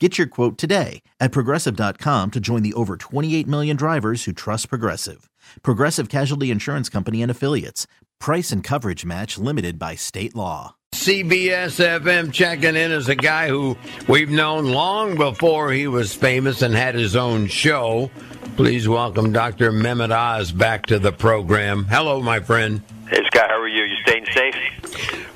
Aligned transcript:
Get 0.00 0.18
your 0.18 0.26
quote 0.26 0.58
today 0.58 1.02
at 1.20 1.30
progressive.com 1.30 2.32
to 2.32 2.40
join 2.40 2.62
the 2.64 2.74
over 2.74 2.96
28 2.96 3.46
million 3.46 3.76
drivers 3.76 4.24
who 4.24 4.32
trust 4.32 4.68
Progressive. 4.68 5.30
Progressive 5.62 6.08
Casualty 6.08 6.50
Insurance 6.50 6.88
Company 6.88 7.22
and 7.22 7.30
Affiliates. 7.30 7.86
Price 8.18 8.50
and 8.50 8.64
coverage 8.64 9.04
match 9.04 9.38
limited 9.38 9.78
by 9.78 9.94
state 9.94 10.34
law. 10.34 10.74
CBS 10.94 11.78
FM 12.00 12.32
checking 12.32 12.74
in 12.74 12.90
as 12.90 13.08
a 13.08 13.14
guy 13.14 13.48
who 13.48 13.76
we've 14.08 14.30
known 14.30 14.72
long 14.72 15.16
before 15.16 15.70
he 15.70 15.86
was 15.86 16.12
famous 16.12 16.62
and 16.62 16.74
had 16.74 16.96
his 16.96 17.14
own 17.14 17.46
show. 17.46 18.10
Please 18.56 18.88
welcome 18.88 19.32
Dr. 19.32 19.70
Mehmet 19.70 20.10
Oz 20.10 20.50
back 20.50 20.86
to 20.86 20.98
the 20.98 21.12
program. 21.12 21.84
Hello, 21.84 22.20
my 22.20 22.40
friend. 22.40 22.82
Hey, 23.08 23.22
Scott, 23.26 23.48
how 23.48 23.60
are 23.60 23.68
you? 23.68 23.84
You 23.84 23.96
staying 24.04 24.26
safe? 24.32 24.54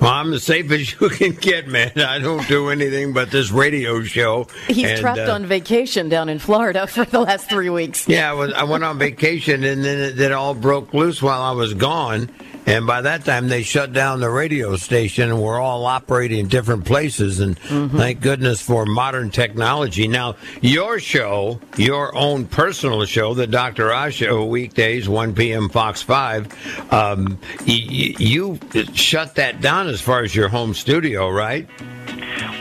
Well, 0.00 0.12
I'm 0.12 0.32
as 0.32 0.44
safe 0.44 0.70
as 0.70 0.92
you 1.00 1.08
can 1.08 1.32
get, 1.32 1.66
man. 1.66 1.92
I 1.96 2.18
don't 2.18 2.46
do 2.46 2.68
anything 2.68 3.12
but 3.12 3.30
this 3.30 3.50
radio 3.50 4.02
show. 4.02 4.46
He's 4.68 4.84
and, 4.84 5.00
trapped 5.00 5.20
uh, 5.20 5.32
on 5.32 5.46
vacation 5.46 6.08
down 6.08 6.28
in 6.28 6.38
Florida 6.38 6.86
for 6.86 7.04
the 7.04 7.20
last 7.20 7.48
three 7.48 7.70
weeks. 7.70 8.08
Yeah, 8.08 8.30
I, 8.30 8.34
was, 8.34 8.52
I 8.52 8.64
went 8.64 8.84
on 8.84 8.98
vacation, 8.98 9.64
and 9.64 9.84
then 9.84 9.98
it, 9.98 10.20
it 10.20 10.32
all 10.32 10.54
broke 10.54 10.94
loose 10.94 11.20
while 11.20 11.42
I 11.42 11.52
was 11.52 11.74
gone. 11.74 12.30
And 12.68 12.86
by 12.86 13.00
that 13.00 13.24
time, 13.24 13.48
they 13.48 13.62
shut 13.62 13.92
down 13.94 14.20
the 14.20 14.28
radio 14.28 14.76
station, 14.76 15.30
and 15.30 15.40
we're 15.42 15.58
all 15.60 15.86
operating 15.86 16.38
in 16.40 16.48
different 16.48 16.84
places. 16.84 17.40
And 17.40 17.58
Mm-hmm. 17.60 17.96
thank 17.96 18.20
goodness 18.20 18.60
for 18.60 18.84
modern 18.86 19.30
technology. 19.30 20.06
Now, 20.08 20.36
your 20.60 20.98
show, 21.00 21.60
your 21.76 22.14
own 22.16 22.44
personal 22.46 23.04
show, 23.06 23.32
the 23.34 23.46
Dr. 23.46 23.92
Oz 23.92 24.14
Show, 24.14 24.44
weekdays, 24.44 25.08
1 25.08 25.34
p.m. 25.34 25.68
Fox 25.70 26.02
5, 26.02 26.92
um, 26.92 27.38
y- 27.60 27.86
y- 27.88 28.14
you 28.18 28.58
shut 28.94 29.34
that 29.36 29.60
down 29.60 29.88
as 29.88 30.00
far 30.00 30.22
as 30.22 30.34
your 30.34 30.48
home 30.48 30.74
studio, 30.74 31.28
right? 31.30 31.68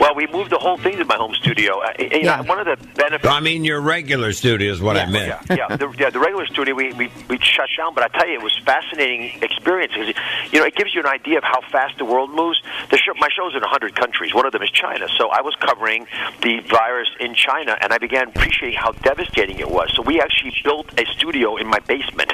Well, 0.00 0.14
we 0.14 0.26
moved 0.28 0.50
the 0.50 0.58
whole 0.58 0.76
thing 0.78 0.96
to 0.98 1.04
my 1.04 1.16
home 1.16 1.34
studio. 1.34 1.80
Uh, 1.80 1.92
you 1.98 2.08
know, 2.08 2.18
Yeah. 2.18 2.40
one 2.42 2.58
of 2.58 2.66
the 2.66 2.76
benefits. 2.94 3.26
I 3.28 3.40
mean, 3.40 3.64
your 3.64 3.80
regular 3.80 4.32
studio 4.32 4.72
is 4.72 4.80
what 4.80 4.96
I 4.96 5.00
Yes. 5.00 5.10
meant. 5.10 5.28
Yeah, 5.50 5.56
yeah, 5.70 5.76
the, 5.76 5.94
yeah. 5.98 6.10
The 6.10 6.18
regular 6.18 6.46
studio 6.46 6.74
we, 6.74 6.92
we 6.92 7.10
we 7.28 7.38
shut 7.38 7.68
down, 7.76 7.94
but 7.94 8.04
I 8.04 8.08
tell 8.18 8.28
you, 8.28 8.34
it 8.34 8.42
was 8.42 8.56
fascinating 8.64 9.42
experience 9.42 9.92
because 9.94 10.14
you 10.52 10.60
know 10.60 10.66
it 10.66 10.74
gives 10.74 10.94
you 10.94 11.00
an 11.00 11.06
idea 11.06 11.38
of 11.38 11.44
how 11.44 11.60
fast 11.72 11.98
the 11.98 12.04
world 12.04 12.30
moves. 12.30 12.60
The 12.90 12.98
show, 12.98 13.12
my 13.18 13.28
show's 13.34 13.54
in 13.54 13.62
hundred 13.62 13.94
countries. 13.94 14.34
One 14.34 14.46
of 14.46 14.52
them 14.52 14.62
is 14.62 14.70
China, 14.70 15.06
so 15.18 15.28
I 15.28 15.42
was 15.42 15.54
covering 15.56 16.06
the 16.42 16.60
virus 16.60 17.08
in 17.20 17.34
China, 17.34 17.76
and 17.80 17.92
I 17.92 17.98
began 17.98 18.28
appreciating 18.28 18.78
how 18.78 18.92
devastating 18.92 19.58
it 19.58 19.70
was. 19.70 19.92
So 19.94 20.02
we 20.02 20.20
actually 20.20 20.54
built 20.64 20.86
a 20.98 21.04
studio 21.16 21.56
in 21.56 21.66
my 21.66 21.78
basement, 21.80 22.32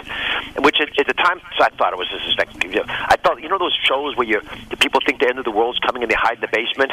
which 0.61 0.81
at, 0.81 0.89
at 0.99 1.07
the 1.07 1.15
time 1.15 1.41
I 1.61 1.71
thought 1.71 1.93
it 1.93 1.99
was 1.99 2.09
this 2.11 2.23
like, 2.39 2.51
you 2.65 2.71
know, 2.77 2.85
I 2.89 3.17
thought 3.17 3.41
you 3.43 3.49
know 3.49 3.59
those 3.59 3.77
shows 3.83 4.17
where 4.17 4.27
you 4.27 4.41
the 4.71 4.77
people 4.77 5.01
think 5.05 5.21
the 5.21 5.29
end 5.29 5.39
of 5.39 5.45
the 5.45 5.51
world's 5.51 5.79
coming 5.81 6.03
and 6.03 6.11
they 6.11 6.17
hide 6.17 6.37
in 6.37 6.41
the 6.41 6.49
basement, 6.49 6.93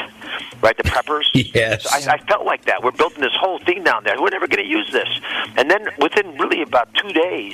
right? 0.61 0.77
The 0.77 0.83
preppers. 0.83 1.25
Yes. 1.53 1.83
So 1.83 2.09
I, 2.09 2.13
I 2.13 2.17
felt 2.19 2.45
like 2.45 2.65
that. 2.65 2.81
We're 2.81 2.91
building 2.91 3.19
this 3.19 3.35
whole 3.37 3.59
thing 3.59 3.83
down 3.83 4.03
there. 4.03 4.19
We're 4.21 4.29
never 4.29 4.47
going 4.47 4.63
to 4.63 4.69
use 4.69 4.89
this. 4.91 5.09
And 5.57 5.69
then 5.69 5.87
within 5.99 6.37
really 6.37 6.61
about 6.61 6.93
two 6.93 7.11
days, 7.11 7.53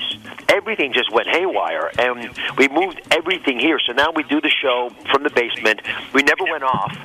everything 0.50 0.94
just 0.94 1.12
went 1.12 1.28
haywire, 1.28 1.92
and 1.98 2.30
we 2.58 2.68
moved 2.68 3.02
everything 3.12 3.60
here. 3.60 3.80
So 3.80 3.94
now 3.94 4.12
we 4.12 4.24
do 4.24 4.40
the 4.42 4.50
show 4.50 4.92
from 5.12 5.24
the 5.24 5.30
basement. 5.30 5.82
We 6.14 6.24
never 6.24 6.44
went 6.44 6.64
off, 6.64 6.96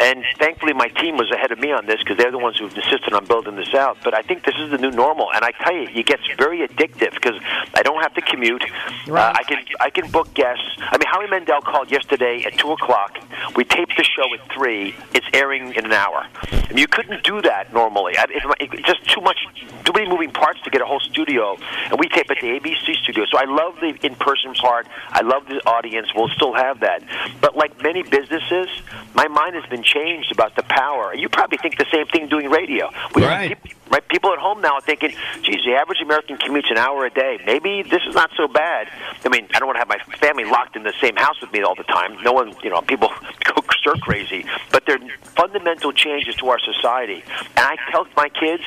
and 0.00 0.24
thankfully 0.38 0.72
my 0.72 0.88
team 0.88 1.16
was 1.16 1.30
ahead 1.30 1.52
of 1.52 1.58
me 1.58 1.72
on 1.72 1.86
this 1.86 2.00
because 2.00 2.16
they're 2.16 2.30
the 2.30 2.38
ones 2.38 2.58
who've 2.58 2.74
insisted 2.74 3.12
on 3.12 3.24
building 3.26 3.56
this 3.56 3.74
out. 3.74 3.98
But 4.04 4.14
I 4.14 4.22
think 4.22 4.44
this 4.44 4.54
is 4.58 4.70
the 4.70 4.78
new 4.78 4.90
normal, 4.90 5.32
and 5.32 5.44
I 5.44 5.52
tell 5.52 5.74
you, 5.74 5.88
it 5.92 6.06
gets 6.06 6.22
very 6.36 6.66
addictive 6.66 7.14
because 7.14 7.40
I 7.74 7.82
don't 7.82 8.02
have 8.02 8.14
to 8.14 8.20
commute. 8.22 8.64
Uh, 9.08 9.32
I 9.34 9.42
can 9.44 9.64
I 9.80 9.90
can 9.90 10.10
book 10.10 10.32
guests. 10.34 10.64
I 10.78 10.98
mean, 10.98 11.08
Howie 11.08 11.28
Mandel 11.28 11.60
called 11.60 11.90
yesterday 11.90 12.44
at 12.44 12.58
two 12.58 12.72
o'clock. 12.72 13.18
We 13.56 13.64
taped 13.64 13.96
the 13.96 14.04
show 14.04 14.32
at 14.34 14.52
three. 14.52 14.94
It's 15.14 15.26
airing 15.32 15.74
in 15.74 15.84
an 15.84 15.92
hour. 15.92 16.26
Mean, 16.72 16.78
you 16.78 16.86
couldn't 16.86 17.22
do 17.22 17.42
that 17.42 17.72
normally. 17.72 18.16
I, 18.16 18.24
it's, 18.30 18.86
just 18.86 19.04
too 19.10 19.20
much, 19.20 19.38
too 19.84 19.92
many 19.94 20.08
moving 20.08 20.30
parts 20.30 20.60
to 20.62 20.70
get 20.70 20.80
a 20.80 20.86
whole 20.86 21.00
studio. 21.00 21.56
And 21.90 21.98
we 21.98 22.08
tape 22.08 22.30
at 22.30 22.38
the 22.40 22.48
ABC 22.58 22.96
studio. 23.02 23.26
So 23.30 23.38
I 23.38 23.44
love 23.44 23.76
the 23.80 23.94
in-person 24.04 24.54
part. 24.54 24.86
I 25.10 25.22
love 25.22 25.46
the 25.46 25.60
audience. 25.66 26.08
We'll 26.14 26.28
still 26.28 26.54
have 26.54 26.80
that. 26.80 27.02
But 27.40 27.56
like 27.56 27.82
many 27.82 28.02
businesses, 28.02 28.68
my 29.14 29.28
mind 29.28 29.54
has 29.54 29.66
been 29.66 29.82
changed 29.82 30.32
about 30.32 30.56
the 30.56 30.62
power. 30.62 31.10
And 31.10 31.20
you 31.20 31.28
probably 31.28 31.58
think 31.58 31.76
the 31.76 31.86
same 31.92 32.06
thing 32.06 32.28
doing 32.28 32.48
radio. 32.48 32.90
We 33.14 33.22
Right. 33.22 33.48
People, 33.48 33.70
right? 33.90 34.08
People 34.08 34.32
at 34.32 34.38
home 34.38 34.60
now 34.60 34.74
are 34.74 34.80
thinking, 34.80 35.14
geez, 35.42 35.64
the 35.64 35.74
average 35.74 36.00
American 36.00 36.38
commutes 36.38 36.70
an 36.70 36.78
hour 36.78 37.04
a 37.06 37.10
day. 37.10 37.38
Maybe 37.46 37.82
this 37.82 38.02
is 38.08 38.14
not 38.14 38.30
so 38.36 38.48
bad. 38.48 38.88
I 39.24 39.28
mean, 39.28 39.46
I 39.54 39.58
don't 39.58 39.66
want 39.66 39.76
to 39.76 39.80
have 39.80 39.88
my 39.88 40.16
family 40.16 40.44
locked 40.44 40.76
in 40.76 40.82
the 40.82 40.94
same 41.00 41.16
house 41.16 41.40
with 41.40 41.52
me 41.52 41.62
all 41.62 41.74
the 41.74 41.84
time. 41.84 42.20
No 42.22 42.32
one, 42.32 42.54
you 42.62 42.70
know, 42.70 42.80
people 42.80 43.10
go 43.44 43.61
stir 43.82 43.94
crazy. 44.00 44.46
But 44.70 44.86
they're 44.86 45.00
fundamental 45.36 45.92
changes 45.92 46.36
to 46.36 46.48
our 46.48 46.58
society. 46.58 47.22
And 47.56 47.66
I 47.66 47.76
tell 47.90 48.06
my 48.16 48.28
kids, 48.28 48.62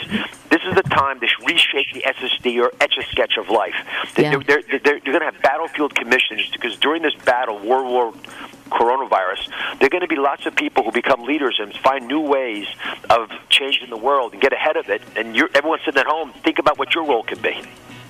this 0.49 0.61
is 0.63 0.75
the 0.75 0.83
time 0.83 1.19
to 1.21 1.27
reshape 1.45 1.93
the 1.93 2.03
SSD 2.05 2.61
or 2.61 2.71
etch 2.81 2.97
a 2.97 3.03
sketch 3.09 3.37
of 3.37 3.49
life. 3.49 3.75
Yeah. 4.17 4.31
They're, 4.31 4.61
they're, 4.61 4.63
they're, 4.67 4.79
they're 4.99 4.99
going 4.99 5.19
to 5.19 5.31
have 5.31 5.41
battlefield 5.41 5.95
commissions 5.95 6.49
because 6.51 6.77
during 6.77 7.01
this 7.01 7.15
battle, 7.15 7.57
World 7.59 7.87
War 7.87 8.13
coronavirus, 8.69 9.49
there 9.79 9.87
are 9.87 9.89
going 9.89 10.01
to 10.01 10.07
be 10.07 10.15
lots 10.15 10.45
of 10.45 10.55
people 10.55 10.83
who 10.83 10.91
become 10.91 11.23
leaders 11.23 11.57
and 11.59 11.73
find 11.77 12.07
new 12.07 12.19
ways 12.19 12.67
of 13.09 13.29
changing 13.49 13.89
the 13.89 13.97
world 13.97 14.33
and 14.33 14.41
get 14.41 14.53
ahead 14.53 14.75
of 14.75 14.89
it. 14.89 15.01
And 15.15 15.35
you're, 15.35 15.49
everyone 15.53 15.79
sitting 15.85 15.99
at 15.99 16.07
home, 16.07 16.33
think 16.43 16.59
about 16.59 16.77
what 16.77 16.93
your 16.93 17.05
role 17.05 17.23
could 17.23 17.41
be. 17.41 17.61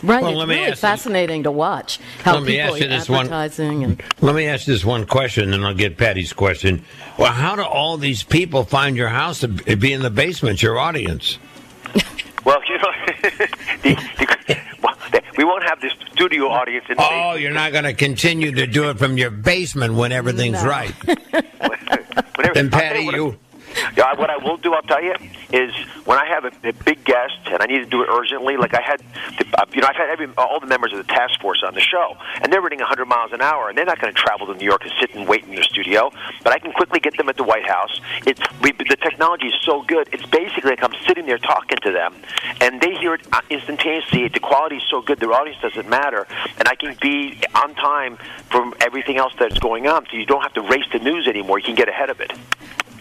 Right, 0.03 0.21
Well, 0.21 0.31
it's 0.31 0.37
let 0.39 0.47
me 0.47 0.55
really 0.55 0.71
ask- 0.71 0.81
fascinating 0.81 1.43
to 1.43 1.51
watch 1.51 1.99
how 2.23 2.33
Let 2.35 2.43
me 2.43 2.57
people 2.57 2.73
ask 2.75 2.81
you 2.83 2.87
this 2.89 3.09
one- 3.09 3.25
advertising 3.25 3.83
and 3.83 4.03
Let 4.21 4.35
me 4.35 4.45
ask 4.45 4.65
this 4.65 4.85
one 4.85 5.05
question, 5.05 5.53
and 5.53 5.65
I'll 5.65 5.73
get 5.73 5.97
Patty's 5.97 6.33
question. 6.33 6.83
Well, 7.17 7.31
how 7.31 7.55
do 7.55 7.63
all 7.63 7.97
these 7.97 8.21
people 8.21 8.65
find 8.65 8.95
your 8.97 9.07
house 9.09 9.39
to 9.39 9.47
be 9.47 9.93
in 9.93 10.01
the 10.01 10.09
basement, 10.09 10.61
your 10.61 10.77
audience? 10.79 11.37
Well, 12.45 12.61
you 12.69 12.77
know, 12.77 12.91
the, 13.81 13.95
the, 14.19 14.57
well, 14.83 14.95
the, 15.11 15.19
we 15.35 15.43
won't 15.43 15.63
have 15.63 15.81
this 15.81 15.93
studio 16.11 16.47
audience 16.47 16.85
in 16.87 16.95
the 16.95 17.03
Oh, 17.03 17.33
you're 17.33 17.49
not 17.49 17.71
going 17.71 17.85
to 17.85 17.93
continue 17.95 18.51
to 18.51 18.67
do 18.67 18.91
it 18.91 18.99
from 18.99 19.17
your 19.17 19.31
basement 19.31 19.95
when 19.95 20.11
everything's 20.11 20.61
No. 20.61 20.69
right. 20.69 20.91
Whenever, 21.03 22.53
Then, 22.53 22.69
Patty, 22.69 23.05
you. 23.05 23.39
Yeah, 23.97 24.13
what 24.15 24.29
I 24.29 24.37
will 24.37 24.57
do, 24.57 24.73
I'll 24.73 24.81
tell 24.81 25.01
you, 25.01 25.15
is 25.53 25.73
when 26.05 26.17
I 26.17 26.25
have 26.25 26.43
a, 26.45 26.51
a 26.67 26.73
big 26.73 27.03
guest 27.05 27.39
and 27.45 27.61
I 27.61 27.65
need 27.65 27.79
to 27.79 27.85
do 27.85 28.03
it 28.03 28.09
urgently, 28.09 28.57
like 28.57 28.73
I 28.73 28.81
had, 28.81 28.99
the, 29.37 29.45
uh, 29.57 29.65
you 29.73 29.81
know, 29.81 29.87
I've 29.87 29.95
had 29.95 30.09
every, 30.09 30.27
all 30.37 30.59
the 30.59 30.67
members 30.67 30.91
of 30.91 30.97
the 30.97 31.05
task 31.05 31.39
force 31.39 31.63
on 31.65 31.73
the 31.73 31.81
show, 31.81 32.17
and 32.41 32.51
they're 32.51 32.61
running 32.61 32.79
100 32.79 33.05
miles 33.05 33.31
an 33.31 33.41
hour, 33.41 33.69
and 33.69 33.77
they're 33.77 33.85
not 33.85 33.99
going 33.99 34.13
to 34.13 34.19
travel 34.19 34.47
to 34.47 34.55
New 34.55 34.65
York 34.65 34.83
and 34.83 34.91
sit 34.99 35.15
and 35.15 35.27
wait 35.27 35.45
in 35.45 35.55
the 35.55 35.63
studio, 35.63 36.11
but 36.43 36.53
I 36.53 36.59
can 36.59 36.73
quickly 36.73 36.99
get 36.99 37.15
them 37.17 37.29
at 37.29 37.37
the 37.37 37.43
White 37.43 37.65
House. 37.65 38.01
It's 38.25 38.41
we, 38.61 38.71
the 38.73 38.97
technology 39.01 39.47
is 39.47 39.55
so 39.61 39.81
good; 39.83 40.09
it's 40.11 40.25
basically 40.25 40.71
like 40.71 40.83
I'm 40.83 40.95
sitting 41.07 41.25
there 41.25 41.37
talking 41.37 41.77
to 41.83 41.91
them, 41.91 42.15
and 42.61 42.81
they 42.81 42.95
hear 42.95 43.13
it 43.13 43.21
uh, 43.31 43.41
instantaneously. 43.49 44.27
The 44.27 44.39
quality 44.39 44.77
is 44.77 44.83
so 44.89 45.01
good; 45.01 45.19
their 45.19 45.31
audience 45.31 45.61
doesn't 45.61 45.87
matter, 45.87 46.27
and 46.57 46.67
I 46.67 46.75
can 46.75 46.95
be 47.01 47.41
on 47.55 47.75
time 47.75 48.17
from 48.49 48.73
everything 48.81 49.17
else 49.17 49.33
that's 49.39 49.59
going 49.59 49.87
on. 49.87 50.05
So 50.11 50.17
you 50.17 50.25
don't 50.25 50.41
have 50.41 50.53
to 50.53 50.61
race 50.61 50.85
the 50.91 50.99
news 50.99 51.27
anymore; 51.27 51.59
you 51.59 51.65
can 51.65 51.75
get 51.75 51.89
ahead 51.89 52.09
of 52.09 52.19
it. 52.19 52.33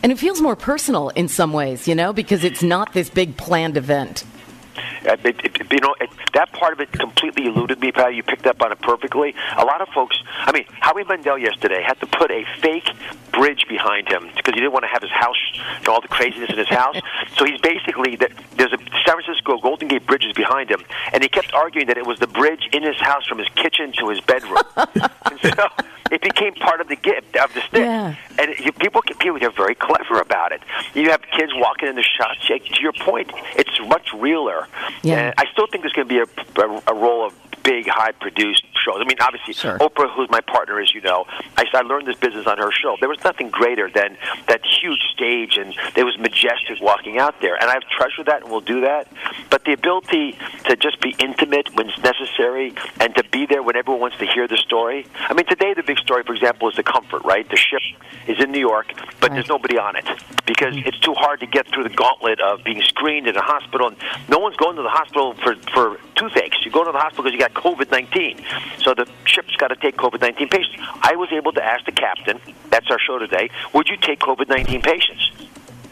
And 0.05 0.13
it 0.13 0.19
feels 0.19 0.39
more 0.43 0.55
personal 0.55 1.09
in 1.09 1.29
some 1.29 1.55
ways, 1.55 1.89
you 1.89 1.95
know, 1.95 2.13
because 2.13 2.45
it's 2.45 2.63
not 2.63 2.93
this 2.93 3.09
big 3.09 3.39
planned 3.39 3.79
event. 3.79 4.23
Uh, 5.07 5.17
It, 5.25 5.41
it, 5.43 5.73
you 5.73 5.81
know, 5.81 5.95
it, 5.99 6.11
that 6.35 6.53
part 6.53 6.75
of 6.75 6.81
it 6.81 6.93
completely 6.93 7.47
eluded 7.47 7.81
me, 7.81 7.91
Pat. 7.91 8.15
You 8.15 8.23
picked 8.23 8.47
up 8.47 8.61
on 8.61 8.71
it 8.71 8.81
perfectly. 8.83 9.35
A 9.57 9.65
lot 9.65 9.81
of 9.81 9.89
folks, 9.89 10.19
I 10.41 10.53
mean, 10.53 10.67
Howie 10.69 11.05
Mandel 11.05 11.39
yesterday 11.39 11.83
had 11.83 11.99
to 12.01 12.07
put 12.07 12.31
a 12.31 12.45
fake 12.61 12.91
bridge 13.33 13.65
behind 13.67 14.09
him 14.09 14.29
because 14.37 14.53
he 14.53 14.61
didn't 14.61 14.73
want 14.73 14.85
to 14.85 14.89
have 14.89 15.01
his 15.01 15.11
house, 15.11 15.41
you 15.55 15.87
know, 15.87 15.95
all 15.95 16.03
the 16.03 16.09
craziness 16.09 16.51
in 16.51 16.59
his 16.59 16.69
house. 16.69 16.97
So 17.37 17.45
he's 17.45 17.61
basically, 17.61 18.17
there's 18.17 18.73
a 18.73 18.79
San 19.05 19.17
Francisco 19.19 19.59
Golden 19.59 19.89
Gate 19.89 20.07
Bridge 20.07 20.25
is 20.25 20.35
behind 20.35 20.71
him, 20.71 20.85
and 21.13 21.23
he 21.23 21.29
kept 21.29 21.53
arguing 21.53 21.89
that 21.89 21.99
it 21.99 22.07
was 22.07 22.21
the 22.21 22.29
bridge 22.29 22.69
in 22.73 22.83
his 22.85 22.97
house 22.97 23.27
from 23.27 23.39
his 23.39 23.49
kitchen 23.57 23.93
to 23.99 24.09
his 24.11 24.21
bedroom. 24.21 24.63
and 24.77 25.41
so 25.43 25.67
it 26.15 26.23
became 26.23 26.55
part 26.55 26.81
of 26.81 26.87
the 26.87 26.95
gift 26.95 27.37
of 27.37 27.53
the 27.55 27.61
stick. 27.63 27.81
Yeah. 27.81 28.15
And 28.39 28.55
you, 28.59 28.71
people, 28.73 29.03
people, 29.03 29.39
they're 29.41 29.51
very 29.51 29.75
clever 29.75 30.21
about 30.21 30.53
it. 30.53 30.63
You 30.95 31.11
have 31.11 31.23
kids 31.37 31.53
walking 31.57 31.89
in 31.89 31.97
the 31.97 32.05
shots. 32.05 32.47
To 32.47 32.81
your 32.81 32.93
point, 32.93 33.33
it's 33.57 33.81
much 33.89 34.13
realer. 34.13 34.69
Yeah. 35.03 35.19
And 35.19 35.35
I 35.39 35.47
still 35.53 35.67
think 35.67 35.83
there's 35.83 35.93
going 35.93 36.09
to 36.09 36.15
be 36.15 36.21
a, 36.21 36.61
a, 36.65 36.83
a 36.87 36.95
role 36.95 37.27
of 37.27 37.35
big, 37.65 37.89
high-produced 37.89 38.65
shows. 38.85 38.97
I 39.01 39.05
mean, 39.05 39.17
obviously, 39.21 39.55
Sure. 39.55 39.79
Oprah, 39.79 40.15
who's 40.15 40.31
my 40.31 40.41
partner, 40.41 40.79
as 40.79 40.95
you 40.95 41.01
know, 41.01 41.25
I, 41.57 41.65
I 41.73 41.81
learned 41.81 42.07
this 42.07 42.17
business 42.17 42.47
on 42.47 42.59
her 42.59 42.71
show. 42.71 42.97
There 43.01 43.09
was 43.09 43.23
nothing 43.25 43.51
greater 43.51 43.91
than 43.91 44.17
that 44.47 44.61
huge 44.65 45.01
stage, 45.13 45.57
and 45.57 45.75
it 45.97 46.05
was 46.05 46.17
majestic 46.19 46.81
walking 46.81 47.19
out 47.19 47.41
there. 47.41 47.57
And 47.57 47.71
I've 47.71 47.83
treasured 47.89 48.27
that, 48.27 48.43
and 48.43 48.51
will 48.51 48.61
do 48.61 48.83
that. 48.83 49.09
But 49.51 49.65
the 49.65 49.73
ability 49.73 50.39
to 50.67 50.77
just 50.77 51.01
be 51.01 51.15
intimate 51.19 51.75
when 51.75 51.89
it's 51.89 51.99
necessary, 51.99 52.75
and 53.01 53.15
to 53.17 53.25
be 53.25 53.47
there 53.47 53.63
when 53.63 53.77
everyone 53.77 54.01
wants 54.01 54.19
to 54.19 54.27
hear 54.27 54.47
the 54.47 54.59
story. 54.59 55.07
I 55.15 55.35
mean, 55.35 55.47
today 55.47 55.75
the 55.75 55.83
big 55.83 55.99
story, 55.99 56.23
for 56.23 56.35
example, 56.35 56.69
is 56.69 56.77
the 56.77 56.83
Comfort. 56.83 57.25
Right, 57.25 57.49
the 57.49 57.57
ship 57.57 57.81
is 58.29 58.41
in 58.41 58.53
New 58.53 58.61
York, 58.61 58.93
but 59.21 59.33
there's 59.33 59.49
nobody 59.49 59.79
on 59.79 59.97
it 59.97 60.07
because 60.47 60.75
mm. 60.75 60.87
it's 60.87 60.99
too 60.99 61.15
hard 61.15 61.41
to 61.41 61.47
get 61.47 61.67
through 61.69 61.85
the 61.85 61.95
gauntlet 61.95 62.41
of 62.41 62.65
being 62.65 62.83
screened 62.83 63.27
in 63.27 63.37
a 63.37 63.43
hospital. 63.43 63.89
And 63.89 63.97
no 64.29 64.39
one's 64.39 64.57
going 64.57 64.77
to 64.77 64.83
the 64.83 64.89
hospital 64.89 65.35
for 65.35 65.55
for 65.73 65.99
toothaches. 66.17 66.65
You 66.65 66.71
go 66.71 66.85
to 66.85 66.93
the 66.93 66.99
hospital 66.99 67.25
because 67.25 67.33
you 67.33 67.39
got 67.39 67.55
COVID 67.55 67.91
19. 67.91 68.45
So 68.79 68.95
the 68.95 69.09
ship's 69.25 69.57
got 69.57 69.69
to 69.69 69.77
take 69.77 69.97
COVID 69.97 70.21
19 70.21 70.49
patients. 70.49 70.77
I 71.03 71.17
was 71.17 71.31
able 71.33 71.53
to 71.53 71.65
ask 71.65 71.85
the 71.85 71.93
captain, 71.93 72.41
that's 72.71 72.91
our 72.91 72.99
show 72.99 73.19
today, 73.19 73.51
would 73.73 73.89
you 73.89 73.97
take 73.97 74.21
COVID 74.21 74.49
19 74.49 74.83
patients? 74.83 75.31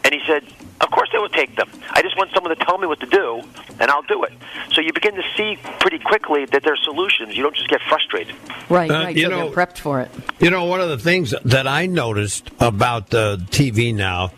And 0.03 0.13
he 0.13 0.21
said, 0.27 0.43
Of 0.83 0.91
course 0.91 1.09
they 1.11 1.17
would 1.17 1.33
take 1.33 1.55
them. 1.55 1.67
I 1.91 2.01
just 2.03 2.15
want 2.17 2.31
someone 2.33 2.55
to 2.55 2.63
tell 2.65 2.77
me 2.77 2.85
what 2.87 2.99
to 2.99 3.05
do, 3.07 3.41
and 3.79 3.89
I'll 3.89 4.01
do 4.03 4.23
it. 4.23 4.33
So 4.73 4.81
you 4.81 4.93
begin 4.93 5.15
to 5.15 5.23
see 5.35 5.57
pretty 5.79 5.97
quickly 5.97 6.45
that 6.45 6.61
there 6.63 6.73
are 6.73 6.77
solutions. 6.83 7.35
You 7.35 7.41
don't 7.43 7.55
just 7.55 7.69
get 7.69 7.81
frustrated. 7.89 8.35
Right, 8.69 8.91
Uh, 8.91 9.05
right. 9.05 9.15
you 9.15 9.23
so 9.23 9.29
know- 9.29 9.49
they're 9.49 9.65
prepped 9.65 9.77
for 9.79 10.01
it. 10.01 10.11
You 10.39 10.49
know, 10.51 10.65
one 10.65 10.81
of 10.81 10.89
the 10.89 10.97
things 10.97 11.33
that 11.45 11.67
I 11.67 11.85
noticed 11.87 12.49
about 12.59 13.09
the 13.09 13.41
TV 13.49 13.93
now, 13.95 14.31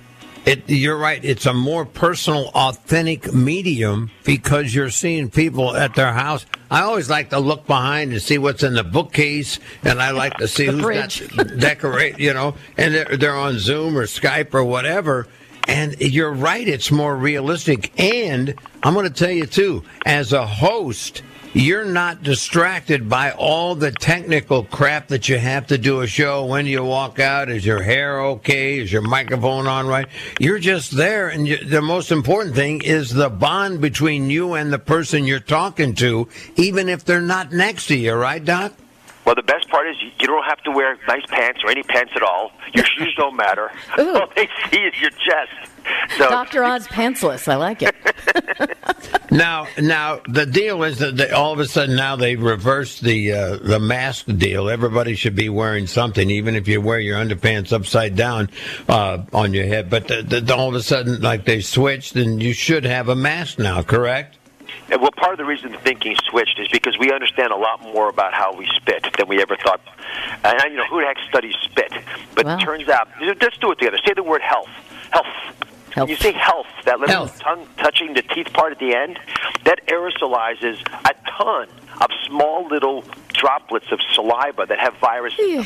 it, 0.46 0.70
you're 0.70 0.98
right, 0.98 1.20
it's 1.26 1.48
a 1.48 1.54
more 1.54 1.84
personal, 1.86 2.52
authentic 2.54 3.34
medium 3.34 4.12
because 4.24 4.74
you're 4.76 4.92
seeing 4.92 5.30
people 5.32 5.76
at 5.76 5.96
their 5.96 6.14
house. 6.14 6.46
I 6.70 6.82
always 6.82 7.10
like 7.10 7.32
to 7.32 7.40
look 7.40 7.66
behind 7.66 8.12
and 8.12 8.22
see 8.22 8.38
what's 8.38 8.62
in 8.62 8.76
the 8.76 8.84
bookcase, 8.84 9.60
and 9.84 10.00
I 10.00 10.12
like 10.12 10.38
to 10.38 10.48
see 10.56 10.68
The 10.68 10.74
who's 10.74 10.82
fridge. 10.84 11.36
got 11.36 11.58
decorate, 11.60 12.20
you 12.20 12.34
know, 12.34 12.54
and 12.78 12.94
they're, 12.94 13.18
they're 13.18 13.36
on 13.36 13.58
Zoom 13.58 13.98
or 13.98 14.04
Skype 14.06 14.54
or 14.54 14.64
whatever. 14.64 15.28
And 15.68 16.00
you're 16.00 16.34
right, 16.34 16.68
it's 16.68 16.92
more 16.92 17.16
realistic. 17.16 18.00
And 18.00 18.56
I'm 18.84 18.94
going 18.94 19.08
to 19.08 19.14
tell 19.14 19.32
you, 19.32 19.46
too, 19.46 19.84
as 20.06 20.32
a 20.32 20.46
host, 20.46 21.24
you're 21.56 21.86
not 21.86 22.22
distracted 22.22 23.08
by 23.08 23.32
all 23.32 23.76
the 23.76 23.92
technical 23.92 24.66
crap 24.66 25.08
that 25.08 25.30
you 25.30 25.38
have 25.38 25.68
to 25.68 25.78
do 25.78 26.02
a 26.02 26.08
show 26.08 26.46
when 26.46 26.66
you 26.66 26.84
walk 26.84 27.18
out. 27.20 27.50
Is 27.50 27.66
your 27.66 27.82
hair 27.82 28.20
okay? 28.22 28.80
Is 28.80 28.92
your 28.92 29.02
microphone 29.02 29.66
on 29.66 29.88
right? 29.88 30.08
You're 30.38 30.60
just 30.60 30.92
there. 30.92 31.30
And 31.30 31.48
you, 31.48 31.58
the 31.58 31.82
most 31.82 32.12
important 32.12 32.56
thing 32.56 32.82
is 32.82 33.10
the 33.10 33.30
bond 33.30 33.80
between 33.80 34.30
you 34.30 34.56
and 34.56 34.72
the 34.72 34.80
person 34.80 35.24
you're 35.24 35.40
talking 35.40 35.96
to, 35.96 36.28
even 36.58 36.90
if 36.90 37.06
they're 37.06 37.22
not 37.22 37.54
next 37.54 37.88
to 37.88 37.98
you, 37.98 38.14
right, 38.14 38.44
Doc? 38.44 38.74
Well, 39.26 39.36
the 39.36 39.44
best 39.44 39.68
part 39.70 39.88
is 39.88 39.96
you, 40.02 40.12
you 40.20 40.28
don't 40.28 40.46
have 40.46 40.62
to 40.64 40.72
wear 40.72 40.98
nice 41.08 41.26
pants 41.28 41.62
or 41.64 41.72
any 41.72 41.84
pants 41.84 42.14
at 42.16 42.22
all. 42.22 42.52
Your 42.74 42.86
shoes 42.86 43.14
don't 43.18 43.36
matter. 43.36 43.72
Ooh. 44.00 44.14
All 44.16 44.28
they 44.36 44.48
see 44.70 44.78
is 44.78 45.00
your 45.02 45.12
chest. 45.12 45.72
So 46.18 46.30
Dr. 46.30 46.64
Oz 46.64 46.88
pantsless. 46.88 47.48
I 47.48 47.56
like 47.56 47.82
it. 47.82 47.96
Now, 49.32 49.68
now 49.78 50.22
the 50.30 50.46
deal 50.46 50.84
is 50.84 51.00
that 51.00 51.18
they, 51.18 51.30
all 51.30 51.52
of 51.52 51.60
a 51.60 51.66
sudden 51.66 51.96
now 51.96 52.16
they 52.16 52.36
reversed 52.38 53.02
the 53.02 53.34
uh, 53.34 53.58
the 53.58 53.80
mask 53.80 54.28
deal. 54.28 54.70
Everybody 54.70 55.16
should 55.16 55.36
be 55.36 55.50
wearing 55.50 55.88
something, 55.88 56.30
even 56.30 56.56
if 56.56 56.68
you 56.70 56.80
wear 56.80 57.00
your 57.00 57.18
underpants 57.18 57.74
upside 57.74 58.16
down 58.16 58.50
uh, 58.88 59.24
on 59.34 59.54
your 59.54 59.66
head. 59.66 59.90
But 59.90 60.08
the, 60.08 60.22
the, 60.22 60.56
all 60.56 60.70
of 60.70 60.76
a 60.76 60.82
sudden, 60.82 61.22
like 61.22 61.44
they 61.44 61.60
switched, 61.60 62.16
and 62.16 62.42
you 62.42 62.54
should 62.54 62.86
have 62.86 63.10
a 63.10 63.16
mask 63.16 63.60
now. 63.60 63.82
Correct? 63.82 64.38
Well, 64.90 65.12
part 65.12 65.32
of 65.34 65.38
the 65.38 65.46
reason 65.46 65.72
the 65.72 65.78
thinking 65.80 66.16
switched 66.30 66.60
is 66.60 66.68
because 66.70 66.98
we 66.98 67.12
understand 67.12 67.52
a 67.52 67.56
lot 67.56 67.82
more 67.82 68.10
about 68.10 68.34
how 68.34 68.54
we 68.56 68.68
spit 68.76 69.06
than 69.18 69.28
we 69.28 69.42
ever 69.42 69.56
thought. 69.58 69.82
And 70.44 70.72
you 70.72 70.78
know, 70.78 70.86
who 70.86 71.02
the 71.02 71.08
heck 71.08 71.18
studies 71.28 71.56
spit? 71.62 71.92
But 72.36 72.46
Wow. 72.46 72.58
it 72.58 72.62
turns 72.62 72.90
out, 72.90 73.08
let's 73.22 73.58
do 73.58 73.72
it 73.72 73.80
together. 73.80 73.98
Say 74.06 74.14
the 74.14 74.24
word 74.24 74.42
health. 74.42 74.70
Health. 75.12 75.26
Health. 75.96 76.10
You 76.10 76.18
say 76.18 76.34
health, 76.34 76.68
that 76.84 77.00
little 77.00 77.16
Health. 77.16 77.40
tongue 77.40 77.66
touching 77.78 78.16
the 78.16 78.22
teeth 78.22 78.52
part 78.52 78.74
at 78.74 78.80
the 78.80 78.94
end, 78.94 79.18
that 79.64 79.80
aerosolizes 79.88 80.78
a 81.10 81.16
ton 81.40 81.70
of 82.02 82.10
small 82.28 82.68
little 82.68 83.06
droplets 83.30 83.90
of 83.94 84.02
saliva 84.14 84.66
that 84.66 84.78
have 84.78 84.94
viruses. 84.98 85.40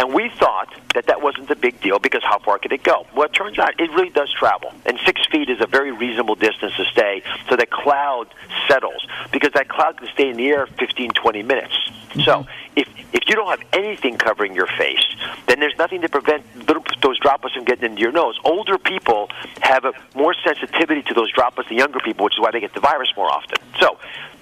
And 0.00 0.12
we 0.12 0.28
thought 0.30 0.74
that 0.94 1.06
that 1.06 1.22
wasn't 1.22 1.50
a 1.50 1.54
big 1.54 1.80
deal 1.80 2.00
because 2.00 2.24
how 2.24 2.40
far 2.40 2.58
could 2.58 2.72
it 2.72 2.82
go? 2.82 3.06
Well, 3.14 3.26
it 3.26 3.32
turns 3.32 3.60
out 3.60 3.78
it 3.78 3.90
really 3.90 4.10
does 4.10 4.32
travel. 4.32 4.72
And 4.86 4.98
six 5.06 5.24
feet 5.30 5.48
is 5.48 5.60
a 5.60 5.66
very 5.66 5.92
reasonable 5.92 6.34
distance 6.34 6.74
to 6.76 6.84
stay 6.86 7.22
so 7.48 7.54
that 7.54 7.70
cloud 7.70 8.26
settles 8.66 9.06
because 9.30 9.52
that 9.52 9.68
cloud 9.68 9.98
can 9.98 10.08
stay 10.08 10.30
in 10.30 10.36
the 10.36 10.48
air 10.48 10.66
15, 10.66 11.10
20 11.10 11.42
minutes. 11.42 11.74
So 12.14 12.18
mm-hmm. 12.18 12.50
if, 12.74 12.88
if 13.12 13.28
you 13.28 13.36
don't 13.36 13.50
have 13.50 13.62
anything 13.72 14.16
covering 14.16 14.54
your 14.54 14.66
face, 14.66 15.04
then 15.46 15.60
there's 15.60 15.76
nothing 15.78 16.00
to 16.00 16.08
prevent 16.08 16.44
little, 16.66 16.79
those 17.02 17.18
droplets 17.18 17.54
from 17.54 17.64
getting 17.64 17.84
into 17.84 18.00
your 18.00 18.12
nose. 18.12 18.38
Older 18.44 18.78
people 18.78 19.28
have 19.60 19.84
a 19.84 19.92
more 20.14 20.34
sensitivity 20.44 21.02
to 21.02 21.14
those 21.14 21.32
droplets 21.32 21.68
than 21.68 21.78
younger 21.78 22.00
people, 22.00 22.24
which 22.24 22.34
is 22.34 22.40
why 22.40 22.50
they 22.50 22.60
get 22.60 22.74
the 22.74 22.80
virus 22.80 23.08
more 23.16 23.30
often. 23.30 23.58
So 23.78 23.98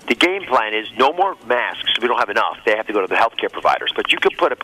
the 0.08 0.14
game 0.14 0.44
plan 0.44 0.72
is 0.72 0.88
no 0.96 1.12
more 1.12 1.36
masks. 1.46 1.92
We 2.00 2.08
don't 2.08 2.18
have 2.18 2.30
enough. 2.30 2.58
They 2.64 2.74
have 2.74 2.86
to 2.86 2.94
go 2.94 3.02
to 3.02 3.06
the 3.06 3.14
healthcare 3.14 3.52
providers. 3.52 3.92
But 3.94 4.10
you 4.10 4.18
could 4.18 4.38
put 4.38 4.52
a 4.52 4.56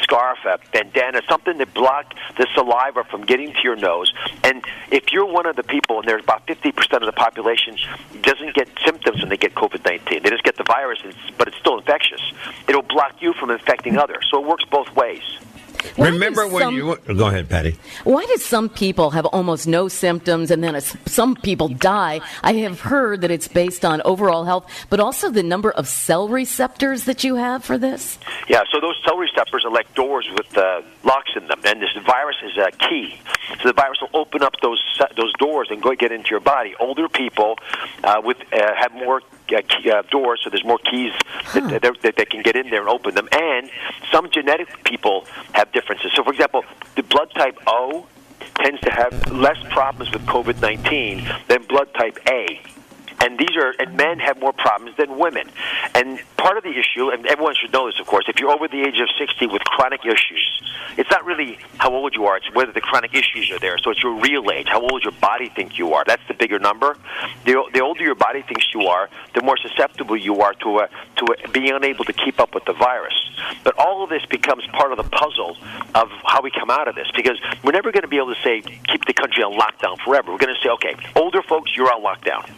scarf, 0.00 0.38
a 0.44 0.58
bandana, 0.72 1.22
something 1.28 1.58
to 1.58 1.66
block 1.66 2.14
the 2.38 2.46
saliva 2.54 3.02
from 3.10 3.22
getting 3.22 3.52
to 3.52 3.60
your 3.64 3.74
nose. 3.74 4.12
And 4.44 4.64
if 4.92 5.12
you're 5.12 5.26
one 5.26 5.46
of 5.46 5.56
the 5.56 5.64
people, 5.64 5.98
and 5.98 6.08
there's 6.08 6.22
about 6.22 6.46
50% 6.46 6.72
of 6.94 7.06
the 7.06 7.12
population 7.12 7.76
doesn't 8.20 8.54
get 8.54 8.68
symptoms 8.84 9.20
when 9.20 9.28
they 9.28 9.36
get 9.36 9.54
COVID-19. 9.54 10.22
They 10.22 10.30
just 10.30 10.44
get 10.44 10.56
the 10.56 10.64
virus, 10.64 11.00
but 11.36 11.48
it's 11.48 11.56
still 11.58 11.78
infectious. 11.78 12.22
It'll 12.68 12.82
block 12.82 13.20
you 13.20 13.32
from 13.32 13.50
infecting 13.50 13.98
others. 13.98 14.28
So 14.30 14.40
it 14.40 14.46
works 14.46 14.64
both 14.70 14.94
ways. 14.94 15.22
Why 15.96 16.08
Remember 16.08 16.44
does 16.44 16.52
when 16.52 16.62
some- 16.62 16.74
you 16.74 16.96
go 17.14 17.26
ahead, 17.26 17.48
Patty? 17.48 17.76
Why 18.04 18.24
do 18.24 18.36
some 18.36 18.68
people 18.68 19.10
have 19.10 19.26
almost 19.26 19.66
no 19.66 19.88
symptoms 19.88 20.50
and 20.50 20.62
then 20.64 20.74
as- 20.74 20.96
some 21.06 21.36
people 21.36 21.68
die? 21.68 22.20
I 22.42 22.54
have 22.54 22.80
heard 22.80 23.20
that 23.20 23.30
it's 23.30 23.48
based 23.48 23.84
on 23.84 24.00
overall 24.04 24.44
health, 24.44 24.66
but 24.90 25.00
also 25.00 25.30
the 25.30 25.42
number 25.42 25.70
of 25.70 25.86
cell 25.86 26.28
receptors 26.28 27.04
that 27.04 27.24
you 27.24 27.36
have 27.36 27.64
for 27.64 27.76
this. 27.78 28.18
Yeah, 28.48 28.62
so 28.72 28.80
those 28.80 28.96
cell 29.04 29.16
receptors 29.18 29.64
are 29.64 29.70
like 29.70 29.92
doors 29.94 30.26
with 30.36 30.56
uh, 30.56 30.82
locks 31.04 31.30
in 31.36 31.46
them, 31.48 31.60
and 31.64 31.82
this 31.82 31.90
virus 32.06 32.36
is 32.42 32.56
a 32.56 32.70
key. 32.88 33.20
So 33.60 33.68
the 33.68 33.74
virus 33.74 33.98
will 34.00 34.10
open 34.14 34.42
up 34.42 34.54
those 34.62 34.82
those 35.16 35.32
doors 35.34 35.68
and 35.70 35.82
go 35.82 35.94
get 35.94 36.12
into 36.12 36.30
your 36.30 36.40
body. 36.40 36.74
Older 36.78 37.08
people 37.08 37.58
uh, 38.04 38.20
with 38.24 38.38
uh, 38.52 38.74
have 38.76 38.92
more 38.94 39.20
uh, 39.56 39.62
key, 39.62 39.90
uh, 39.90 40.02
doors, 40.10 40.40
so 40.42 40.50
there's 40.50 40.64
more 40.64 40.78
keys 40.78 41.12
that, 41.54 41.82
that, 41.82 42.02
that 42.02 42.16
they 42.16 42.24
can 42.24 42.42
get 42.42 42.56
in 42.56 42.70
there 42.70 42.80
and 42.80 42.88
open 42.88 43.14
them. 43.14 43.28
And 43.32 43.70
some 44.10 44.30
genetic 44.30 44.84
people 44.84 45.26
have 45.52 45.72
differences. 45.72 46.12
So, 46.14 46.24
for 46.24 46.32
example, 46.32 46.64
the 46.96 47.02
blood 47.02 47.30
type 47.34 47.58
O 47.66 48.06
tends 48.56 48.80
to 48.82 48.90
have 48.90 49.32
less 49.32 49.58
problems 49.70 50.12
with 50.12 50.22
COVID 50.26 50.60
19 50.60 51.26
than 51.48 51.62
blood 51.64 51.92
type 51.94 52.18
A 52.28 52.60
and 53.22 53.38
these 53.38 53.56
are 53.56 53.74
and 53.78 53.96
men 53.96 54.18
have 54.18 54.38
more 54.40 54.52
problems 54.52 54.96
than 54.96 55.18
women. 55.18 55.48
And 55.94 56.20
part 56.36 56.56
of 56.56 56.64
the 56.64 56.70
issue, 56.76 57.10
and 57.10 57.24
everyone 57.26 57.54
should 57.54 57.72
know 57.72 57.86
this, 57.86 58.00
of 58.00 58.06
course, 58.06 58.24
if 58.28 58.40
you're 58.40 58.50
over 58.50 58.66
the 58.66 58.82
age 58.82 59.00
of 59.00 59.08
60 59.16 59.46
with 59.46 59.62
chronic 59.62 60.04
issues, 60.04 60.62
it's 60.98 61.10
not 61.10 61.24
really 61.24 61.58
how 61.78 61.94
old 61.94 62.14
you 62.14 62.26
are; 62.26 62.36
it's 62.36 62.52
whether 62.52 62.72
the 62.72 62.80
chronic 62.80 63.14
issues 63.14 63.50
are 63.52 63.60
there. 63.60 63.78
So 63.78 63.90
it's 63.90 64.02
your 64.02 64.20
real 64.20 64.50
age, 64.50 64.66
how 64.68 64.80
old 64.80 65.04
your 65.04 65.12
body 65.12 65.48
thinks 65.48 65.78
you 65.78 65.94
are. 65.94 66.04
That's 66.04 66.26
the 66.26 66.34
bigger 66.34 66.58
number. 66.58 66.96
The, 67.44 67.62
the 67.72 67.80
older 67.80 68.02
your 68.02 68.16
body 68.16 68.42
thinks 68.42 68.66
you 68.74 68.82
are, 68.88 69.08
the 69.34 69.42
more 69.42 69.56
susceptible 69.56 70.16
you 70.16 70.40
are 70.40 70.54
to 70.54 70.78
a, 70.80 70.88
to 71.16 71.26
a, 71.32 71.48
being 71.50 71.72
unable 71.72 72.04
to 72.04 72.12
keep 72.12 72.40
up 72.40 72.54
with 72.54 72.64
the 72.64 72.72
virus. 72.72 73.14
But 73.62 73.78
all 73.78 74.02
of 74.02 74.10
this 74.10 74.24
becomes 74.26 74.66
part 74.72 74.90
of 74.90 74.98
the 74.98 75.08
puzzle 75.08 75.56
of 75.94 76.08
how 76.24 76.42
we 76.42 76.50
come 76.50 76.70
out 76.70 76.88
of 76.88 76.96
this, 76.96 77.08
because 77.14 77.38
we're 77.62 77.72
never 77.72 77.92
going 77.92 78.02
to 78.02 78.08
be 78.08 78.16
able 78.16 78.34
to 78.34 78.42
say 78.42 78.62
keep 78.62 79.04
the 79.04 79.14
country 79.14 79.44
on 79.44 79.56
lockdown 79.58 79.98
forever. 80.04 80.32
We're 80.32 80.38
going 80.38 80.54
to 80.54 80.60
say, 80.60 80.70
okay, 80.70 80.94
older 81.14 81.42
folks, 81.42 81.70
you're 81.76 81.92
on 81.92 82.02
lockdown 82.02 82.50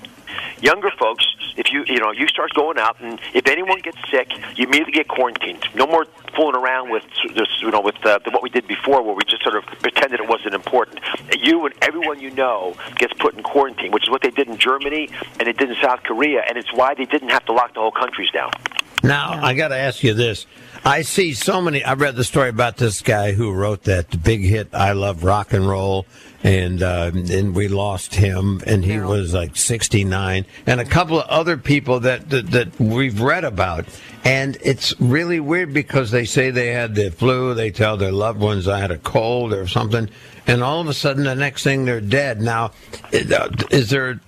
younger 0.61 0.91
folks, 0.99 1.27
if 1.57 1.73
you 1.73 1.85
you 1.87 2.01
know 2.01 2.11
you 2.11 2.27
start 2.29 2.53
going 2.55 2.79
out 2.79 3.01
and 3.01 3.21
if 3.33 3.47
anyone 3.47 3.81
gets 3.81 3.99
sick, 4.11 4.31
you 4.57 4.67
immediately 4.67 4.93
get 4.93 5.09
quarantined. 5.09 5.67
No 5.75 5.87
more 5.87 6.07
fooling 6.37 6.57
around 6.57 6.91
with 6.91 7.05
this, 7.35 7.49
you 7.61 7.71
know 7.71 7.81
with 7.81 8.05
uh, 8.05 8.19
what 8.31 8.43
we 8.43 8.51
did 8.51 8.67
before, 8.67 9.03
where 9.03 9.15
we 9.15 9.23
just 9.25 9.43
sort 9.43 9.57
of 9.57 9.65
pretended 9.81 10.21
it 10.21 10.29
wasn't 10.29 10.55
important. 10.55 11.01
You 11.41 11.67
and 11.67 11.75
everyone 11.83 12.21
you 12.21 12.31
know 12.31 12.75
gets 12.97 13.13
put 13.15 13.35
in 13.35 13.43
quarantine, 13.43 13.93
which 13.93 14.05
is 14.05 14.11
what 14.11 14.23
they 14.23 14.31
did 14.31 14.49
in 14.49 14.59
Germany 14.59 15.09
and 15.39 15.49
it 15.49 15.57
did 15.57 15.71
in 15.71 15.77
South 15.83 16.03
Korea, 16.03 16.43
and 16.49 16.57
it's 16.57 16.73
why 16.73 16.95
they 16.95 17.05
didn't 17.05 17.31
have 17.31 17.45
to 17.47 17.53
lock 17.53 17.75
the 17.75 17.81
whole 17.81 17.91
countries 17.91 18.31
down. 18.31 18.51
Now, 19.03 19.39
I 19.43 19.55
got 19.55 19.69
to 19.69 19.77
ask 19.77 20.03
you 20.03 20.15
this. 20.15 20.47
I 20.87 21.01
see 21.01 21.33
so 21.33 21.63
many. 21.63 21.83
I 21.83 21.95
read 21.95 22.15
the 22.15 22.25
story 22.25 22.51
about 22.51 22.77
this 22.77 23.01
guy 23.01 23.33
who 23.33 23.53
wrote 23.53 23.85
that 23.85 24.23
big 24.23 24.43
hit, 24.43 24.69
I 24.75 24.93
Love 24.93 25.25
Rock 25.25 25.55
and 25.55 25.67
Roll. 25.67 26.05
and 26.45 26.83
uh, 26.83 27.11
and 27.15 27.55
we 27.55 27.69
lost 27.69 28.15
him, 28.15 28.63
and 28.67 28.85
he 28.85 28.99
was 28.99 29.33
like 29.33 29.57
69, 29.57 30.45
and 30.67 30.81
a 30.81 30.85
couple 30.85 31.19
of 31.19 31.27
other 31.29 31.57
people 31.57 32.01
that, 32.01 32.29
that 32.29 32.51
that 32.51 32.79
we've 32.79 33.23
read 33.23 33.45
about, 33.45 33.87
and 34.25 34.59
it's 34.63 34.99
really 35.01 35.41
weird 35.41 35.73
because 35.73 36.11
they 36.11 36.27
say 36.27 36.51
they 36.51 36.69
had 36.69 36.95
the 36.95 37.11
flu, 37.11 37.55
they 37.55 37.71
tell 37.71 37.97
their 37.97 38.13
loved 38.13 38.41
ones 38.41 38.69
I 38.69 38.79
had 38.79 38.91
a 38.91 38.99
cold 38.99 39.55
or 39.55 39.67
something, 39.67 40.11
and 40.47 40.63
all 40.63 40.81
of 40.81 40.89
a 40.89 40.95
sudden 40.95 41.25
the 41.25 41.35
next 41.35 41.63
thing 41.63 41.85
they're 41.85 42.01
dead. 42.01 42.41
Now, 42.41 42.73
is 43.13 43.91
there 43.91 44.21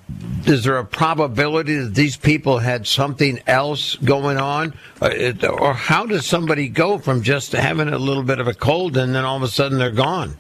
is 0.47 0.65
there 0.65 0.79
a 0.79 0.85
probability 0.85 1.77
that 1.77 1.95
these 1.95 2.17
people 2.17 2.59
had 2.59 2.87
something 2.87 3.41
else 3.47 3.97
going 3.97 4.39
on, 4.39 4.75
uh, 5.03 5.35
or 5.49 5.75
how 5.75 6.07
does 6.07 6.25
somebody 6.25 6.69
go 6.69 6.99
from 6.99 7.23
just 7.23 7.53
having 7.53 7.89
a 7.89 7.99
little 7.99 8.23
bit 8.23 8.39
of 8.39 8.47
a 8.47 8.55
cold 8.55 8.97
and 8.97 9.15
then 9.15 9.25
all 9.25 9.37
of 9.37 9.43
a 9.43 9.49
sudden 9.49 9.79
they're 9.79 9.91
gone? 9.91 10.37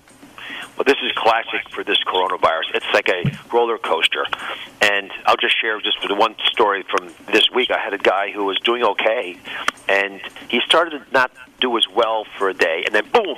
Well, 0.76 0.84
this 0.84 0.98
is 1.02 1.12
classic 1.16 1.68
for 1.70 1.82
this 1.82 1.98
coronavirus. 2.06 2.74
It's 2.74 2.86
like 2.92 3.08
a 3.08 3.38
roller 3.52 3.78
coaster. 3.78 4.26
And 4.82 5.10
I'll 5.24 5.36
just 5.36 5.58
share 5.60 5.80
just 5.80 5.96
the 6.06 6.14
one 6.14 6.36
story 6.44 6.84
from 6.88 7.08
this 7.32 7.50
week. 7.50 7.70
I 7.70 7.78
had 7.78 7.94
a 7.94 7.98
guy 7.98 8.30
who 8.30 8.44
was 8.44 8.58
doing 8.60 8.82
okay, 8.82 9.38
and 9.88 10.20
he 10.48 10.60
started 10.66 10.90
to 10.90 11.12
not 11.12 11.32
do 11.60 11.76
as 11.78 11.88
well 11.88 12.26
for 12.36 12.50
a 12.50 12.54
day, 12.54 12.84
and 12.84 12.94
then 12.94 13.08
boom, 13.10 13.36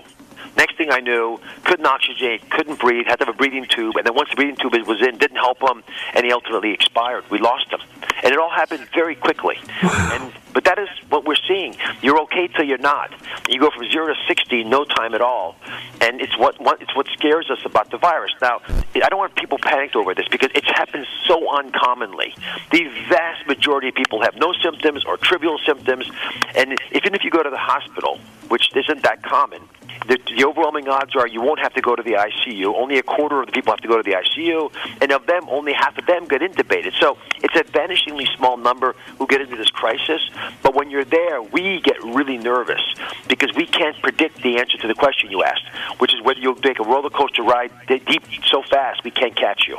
Next 0.56 0.76
thing 0.76 0.90
I 0.90 1.00
knew, 1.00 1.40
couldn't 1.64 1.86
oxygenate, 1.86 2.48
couldn't 2.50 2.78
breathe, 2.78 3.06
had 3.06 3.16
to 3.20 3.26
have 3.26 3.34
a 3.34 3.36
breathing 3.36 3.66
tube, 3.68 3.96
and 3.96 4.06
then 4.06 4.14
once 4.14 4.30
the 4.30 4.36
breathing 4.36 4.56
tube 4.56 4.74
was 4.86 5.00
in, 5.02 5.18
didn't 5.18 5.36
help 5.36 5.60
him, 5.62 5.82
and 6.14 6.24
he 6.24 6.32
ultimately 6.32 6.72
expired. 6.72 7.24
We 7.30 7.38
lost 7.38 7.70
him, 7.70 7.80
and 8.22 8.32
it 8.32 8.38
all 8.38 8.50
happened 8.50 8.86
very 8.94 9.14
quickly. 9.14 9.58
and 9.82 10.32
but 10.58 10.64
that 10.64 10.78
is 10.78 10.88
what 11.08 11.24
we're 11.24 11.36
seeing. 11.46 11.76
You're 12.02 12.20
okay 12.22 12.48
till 12.48 12.64
you're 12.64 12.78
not. 12.78 13.14
You 13.48 13.60
go 13.60 13.70
from 13.70 13.88
zero 13.90 14.08
to 14.08 14.14
sixty, 14.26 14.64
no 14.64 14.84
time 14.84 15.14
at 15.14 15.20
all, 15.20 15.56
and 16.00 16.20
it's 16.20 16.36
what, 16.36 16.60
what 16.60 16.82
it's 16.82 16.96
what 16.96 17.06
scares 17.12 17.48
us 17.50 17.60
about 17.64 17.90
the 17.90 17.98
virus. 17.98 18.32
Now, 18.40 18.60
I 18.68 19.08
don't 19.08 19.18
want 19.18 19.36
people 19.36 19.58
panicked 19.58 19.94
over 19.94 20.14
this 20.14 20.26
because 20.28 20.50
it 20.54 20.64
happens 20.64 21.06
so 21.26 21.48
uncommonly. 21.56 22.34
The 22.72 22.88
vast 23.08 23.46
majority 23.46 23.88
of 23.88 23.94
people 23.94 24.22
have 24.22 24.34
no 24.36 24.52
symptoms 24.62 25.04
or 25.04 25.16
trivial 25.16 25.58
symptoms, 25.64 26.10
and 26.56 26.76
even 26.92 27.14
if 27.14 27.22
you 27.22 27.30
go 27.30 27.42
to 27.42 27.50
the 27.50 27.56
hospital, 27.56 28.18
which 28.48 28.74
isn't 28.74 29.02
that 29.02 29.22
common, 29.22 29.62
the, 30.06 30.18
the 30.36 30.44
overwhelming 30.44 30.88
odds 30.88 31.14
are 31.16 31.26
you 31.26 31.40
won't 31.40 31.60
have 31.60 31.74
to 31.74 31.80
go 31.80 31.96
to 31.96 32.02
the 32.02 32.12
ICU. 32.12 32.74
Only 32.74 32.98
a 32.98 33.02
quarter 33.02 33.40
of 33.40 33.46
the 33.46 33.52
people 33.52 33.72
have 33.72 33.80
to 33.80 33.88
go 33.88 33.96
to 33.96 34.02
the 34.02 34.16
ICU, 34.16 34.72
and 35.00 35.12
of 35.12 35.26
them, 35.26 35.46
only 35.48 35.72
half 35.72 35.96
of 35.98 36.06
them 36.06 36.26
get 36.26 36.40
intubated. 36.40 36.98
So 36.98 37.18
it's 37.36 37.54
a 37.56 37.64
vanishingly 37.64 38.26
small 38.36 38.56
number 38.56 38.94
who 39.18 39.26
get 39.26 39.40
into 39.40 39.56
this 39.56 39.70
crisis. 39.70 40.30
But 40.62 40.74
when 40.74 40.90
you're 40.90 41.04
there, 41.04 41.42
we 41.42 41.80
get 41.80 42.02
really 42.02 42.38
nervous 42.38 42.82
because 43.28 43.54
we 43.54 43.66
can't 43.66 44.00
predict 44.02 44.42
the 44.42 44.58
answer 44.58 44.78
to 44.78 44.88
the 44.88 44.94
question 44.94 45.30
you 45.30 45.42
asked, 45.42 45.66
which 45.98 46.14
is 46.14 46.22
whether 46.22 46.40
you'll 46.40 46.54
take 46.54 46.78
a 46.78 46.84
roller 46.84 47.10
coaster 47.10 47.42
ride 47.42 47.70
deep 47.86 48.22
so 48.46 48.62
fast 48.62 49.04
we 49.04 49.10
can't 49.10 49.36
catch 49.36 49.66
you. 49.68 49.78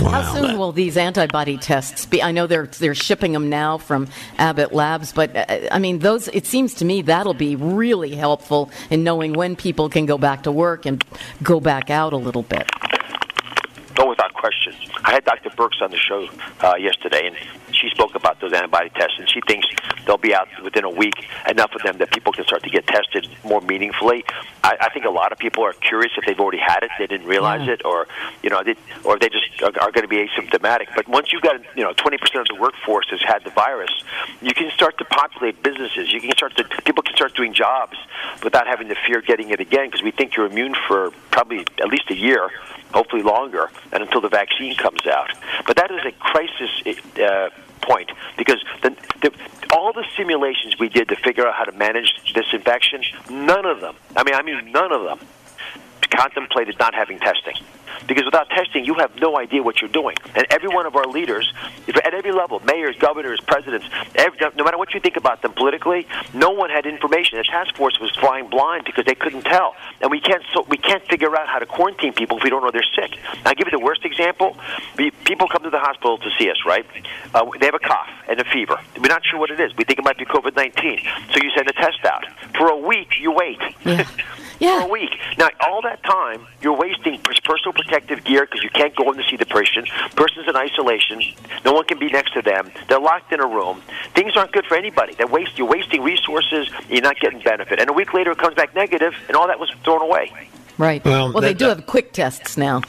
Wow. 0.00 0.10
How 0.10 0.34
soon 0.34 0.58
will 0.58 0.72
these 0.72 0.96
antibody 0.96 1.56
tests 1.58 2.06
be? 2.06 2.22
I 2.22 2.30
know 2.30 2.46
they're 2.46 2.66
they're 2.66 2.94
shipping 2.94 3.32
them 3.32 3.50
now 3.50 3.78
from 3.78 4.08
Abbott 4.38 4.72
Labs, 4.72 5.12
but 5.12 5.34
uh, 5.34 5.68
I 5.72 5.78
mean 5.78 5.98
those. 5.98 6.28
It 6.28 6.46
seems 6.46 6.74
to 6.74 6.84
me 6.84 7.02
that'll 7.02 7.34
be 7.34 7.56
really 7.56 8.14
helpful 8.14 8.70
in 8.90 9.02
knowing 9.02 9.32
when 9.32 9.56
people 9.56 9.88
can 9.88 10.06
go 10.06 10.16
back 10.16 10.44
to 10.44 10.52
work 10.52 10.86
and 10.86 11.04
go 11.42 11.58
back 11.58 11.90
out 11.90 12.12
a 12.12 12.16
little 12.16 12.42
bit. 12.42 12.70
No, 13.98 14.06
without 14.06 14.32
question. 14.34 14.72
I 15.04 15.12
had 15.12 15.24
Dr. 15.24 15.50
Birx 15.50 15.82
on 15.82 15.90
the 15.90 15.98
show 15.98 16.28
uh, 16.60 16.76
yesterday, 16.76 17.26
and 17.26 17.36
she 17.78 17.88
spoke 17.90 18.14
about 18.14 18.40
those 18.40 18.52
antibody 18.52 18.90
tests, 18.90 19.18
and 19.18 19.28
she 19.28 19.40
thinks 19.46 19.66
they'll 20.06 20.16
be 20.16 20.34
out 20.34 20.48
within 20.62 20.84
a 20.84 20.90
week, 20.90 21.26
enough 21.48 21.74
of 21.74 21.82
them 21.82 21.98
that 21.98 22.10
people 22.10 22.32
can 22.32 22.44
start 22.44 22.62
to 22.64 22.70
get 22.70 22.86
tested 22.86 23.28
more 23.44 23.60
meaningfully. 23.60 24.24
I, 24.64 24.76
I 24.80 24.88
think 24.90 25.04
a 25.04 25.10
lot 25.10 25.32
of 25.32 25.38
people 25.38 25.64
are 25.64 25.72
curious 25.72 26.12
if 26.16 26.24
they've 26.26 26.38
already 26.38 26.58
had 26.58 26.82
it, 26.82 26.90
they 26.98 27.06
didn't 27.06 27.26
realize 27.26 27.66
yeah. 27.66 27.74
it, 27.74 27.84
or 27.84 28.06
you 28.42 28.50
know, 28.50 28.62
they, 28.62 28.74
or 29.04 29.18
they 29.18 29.28
just 29.28 29.62
are, 29.62 29.72
are 29.80 29.92
going 29.92 30.02
to 30.02 30.08
be 30.08 30.26
asymptomatic. 30.26 30.88
But 30.94 31.08
once 31.08 31.32
you've 31.32 31.42
got 31.42 31.60
you 31.76 31.84
know 31.84 31.92
20% 31.92 32.40
of 32.40 32.46
the 32.48 32.56
workforce 32.58 33.08
has 33.10 33.22
had 33.22 33.44
the 33.44 33.50
virus, 33.50 33.90
you 34.42 34.54
can 34.54 34.70
start 34.70 34.98
to 34.98 35.04
populate 35.04 35.62
businesses. 35.62 36.12
You 36.12 36.20
can 36.20 36.32
start 36.32 36.56
to 36.56 36.64
people 36.84 37.02
can 37.02 37.14
start 37.14 37.34
doing 37.34 37.54
jobs 37.54 37.96
without 38.42 38.66
having 38.66 38.88
to 38.88 38.96
fear 39.06 39.20
getting 39.20 39.50
it 39.50 39.60
again 39.60 39.86
because 39.86 40.02
we 40.02 40.10
think 40.10 40.36
you're 40.36 40.46
immune 40.46 40.74
for 40.86 41.10
probably 41.30 41.60
at 41.80 41.88
least 41.88 42.10
a 42.10 42.16
year 42.16 42.50
hopefully 42.92 43.22
longer, 43.22 43.70
and 43.92 44.02
until 44.02 44.20
the 44.20 44.28
vaccine 44.28 44.74
comes 44.76 45.06
out. 45.06 45.30
But 45.66 45.76
that 45.76 45.90
is 45.90 46.00
a 46.04 46.12
crisis 46.12 46.70
uh, 47.18 47.50
point 47.78 48.10
because 48.36 48.62
the, 48.82 48.90
the, 49.22 49.32
all 49.72 49.92
the 49.92 50.04
simulations 50.16 50.78
we 50.78 50.88
did 50.88 51.08
to 51.08 51.16
figure 51.16 51.46
out 51.46 51.54
how 51.54 51.64
to 51.64 51.72
manage 51.72 52.12
this 52.34 52.46
infection, 52.52 53.02
none 53.30 53.66
of 53.66 53.80
them, 53.80 53.96
I 54.16 54.24
mean, 54.24 54.34
I 54.34 54.42
mean, 54.42 54.72
none 54.72 54.92
of 54.92 55.04
them 55.04 55.20
contemplated 56.10 56.78
not 56.78 56.94
having 56.94 57.18
testing. 57.18 57.54
Because 58.06 58.24
without 58.24 58.48
testing, 58.50 58.84
you 58.84 58.94
have 58.94 59.14
no 59.20 59.38
idea 59.38 59.62
what 59.62 59.80
you're 59.80 59.90
doing. 59.90 60.16
And 60.34 60.46
every 60.50 60.68
one 60.68 60.86
of 60.86 60.96
our 60.96 61.06
leaders, 61.06 61.52
at 61.88 62.14
every 62.14 62.32
level, 62.32 62.60
mayors, 62.60 62.96
governors, 62.96 63.40
presidents, 63.40 63.86
every, 64.14 64.38
no 64.56 64.64
matter 64.64 64.78
what 64.78 64.94
you 64.94 65.00
think 65.00 65.16
about 65.16 65.42
them 65.42 65.52
politically, 65.52 66.06
no 66.32 66.50
one 66.50 66.70
had 66.70 66.86
information. 66.86 67.38
The 67.38 67.44
task 67.44 67.74
force 67.76 67.98
was 68.00 68.10
flying 68.16 68.48
blind 68.48 68.84
because 68.84 69.04
they 69.04 69.14
couldn't 69.14 69.42
tell. 69.42 69.74
And 70.00 70.10
we 70.10 70.20
can't, 70.20 70.42
so, 70.54 70.64
we 70.68 70.76
can't 70.76 71.04
figure 71.06 71.34
out 71.36 71.48
how 71.48 71.58
to 71.58 71.66
quarantine 71.66 72.12
people 72.12 72.38
if 72.38 72.44
we 72.44 72.50
don't 72.50 72.62
know 72.62 72.70
they're 72.70 72.82
sick. 72.94 73.18
I'll 73.44 73.54
give 73.54 73.68
you 73.70 73.78
the 73.78 73.84
worst 73.84 74.04
example. 74.04 74.56
People 75.28 75.46
come 75.46 75.62
to 75.62 75.68
the 75.68 75.78
hospital 75.78 76.16
to 76.16 76.30
see 76.38 76.50
us, 76.50 76.56
right? 76.64 76.86
Uh, 77.34 77.44
they 77.60 77.66
have 77.66 77.74
a 77.74 77.78
cough 77.78 78.08
and 78.28 78.40
a 78.40 78.44
fever. 78.44 78.80
We're 78.98 79.08
not 79.08 79.26
sure 79.26 79.38
what 79.38 79.50
it 79.50 79.60
is. 79.60 79.76
We 79.76 79.84
think 79.84 79.98
it 79.98 80.04
might 80.04 80.16
be 80.16 80.24
COVID 80.24 80.56
19. 80.56 81.00
So 81.32 81.36
you 81.42 81.50
send 81.54 81.68
a 81.68 81.74
test 81.74 82.02
out. 82.06 82.24
For 82.56 82.68
a 82.68 82.76
week, 82.78 83.20
you 83.20 83.30
wait. 83.30 83.60
Yeah. 83.84 84.08
yeah. 84.58 84.80
For 84.80 84.86
a 84.86 84.90
week. 84.90 85.10
Now, 85.36 85.50
all 85.60 85.82
that 85.82 86.02
time, 86.02 86.46
you're 86.62 86.76
wasting 86.76 87.20
personal 87.44 87.74
protective 87.74 88.24
gear 88.24 88.46
because 88.46 88.62
you 88.62 88.70
can't 88.70 88.96
go 88.96 89.10
in 89.12 89.18
to 89.18 89.24
see 89.24 89.36
the 89.36 89.44
patient. 89.44 89.90
Person's 90.16 90.48
in 90.48 90.56
isolation. 90.56 91.20
No 91.62 91.74
one 91.74 91.84
can 91.84 91.98
be 91.98 92.08
next 92.10 92.32
to 92.32 92.40
them. 92.40 92.72
They're 92.88 92.98
locked 92.98 93.30
in 93.30 93.40
a 93.40 93.46
room. 93.46 93.82
Things 94.14 94.34
aren't 94.34 94.52
good 94.52 94.64
for 94.64 94.76
anybody. 94.76 95.14
They're 95.14 95.26
waste, 95.26 95.58
you're 95.58 95.68
wasting 95.68 96.02
resources. 96.02 96.70
You're 96.88 97.02
not 97.02 97.20
getting 97.20 97.42
benefit. 97.42 97.80
And 97.80 97.90
a 97.90 97.92
week 97.92 98.14
later, 98.14 98.30
it 98.30 98.38
comes 98.38 98.54
back 98.54 98.74
negative, 98.74 99.12
and 99.28 99.36
all 99.36 99.46
that 99.48 99.60
was 99.60 99.70
thrown 99.84 100.00
away. 100.00 100.48
Right. 100.78 101.04
Well, 101.04 101.34
well 101.34 101.42
they 101.42 101.52
do 101.52 101.66
have 101.66 101.84
quick 101.84 102.14
tests 102.14 102.56
now. 102.56 102.80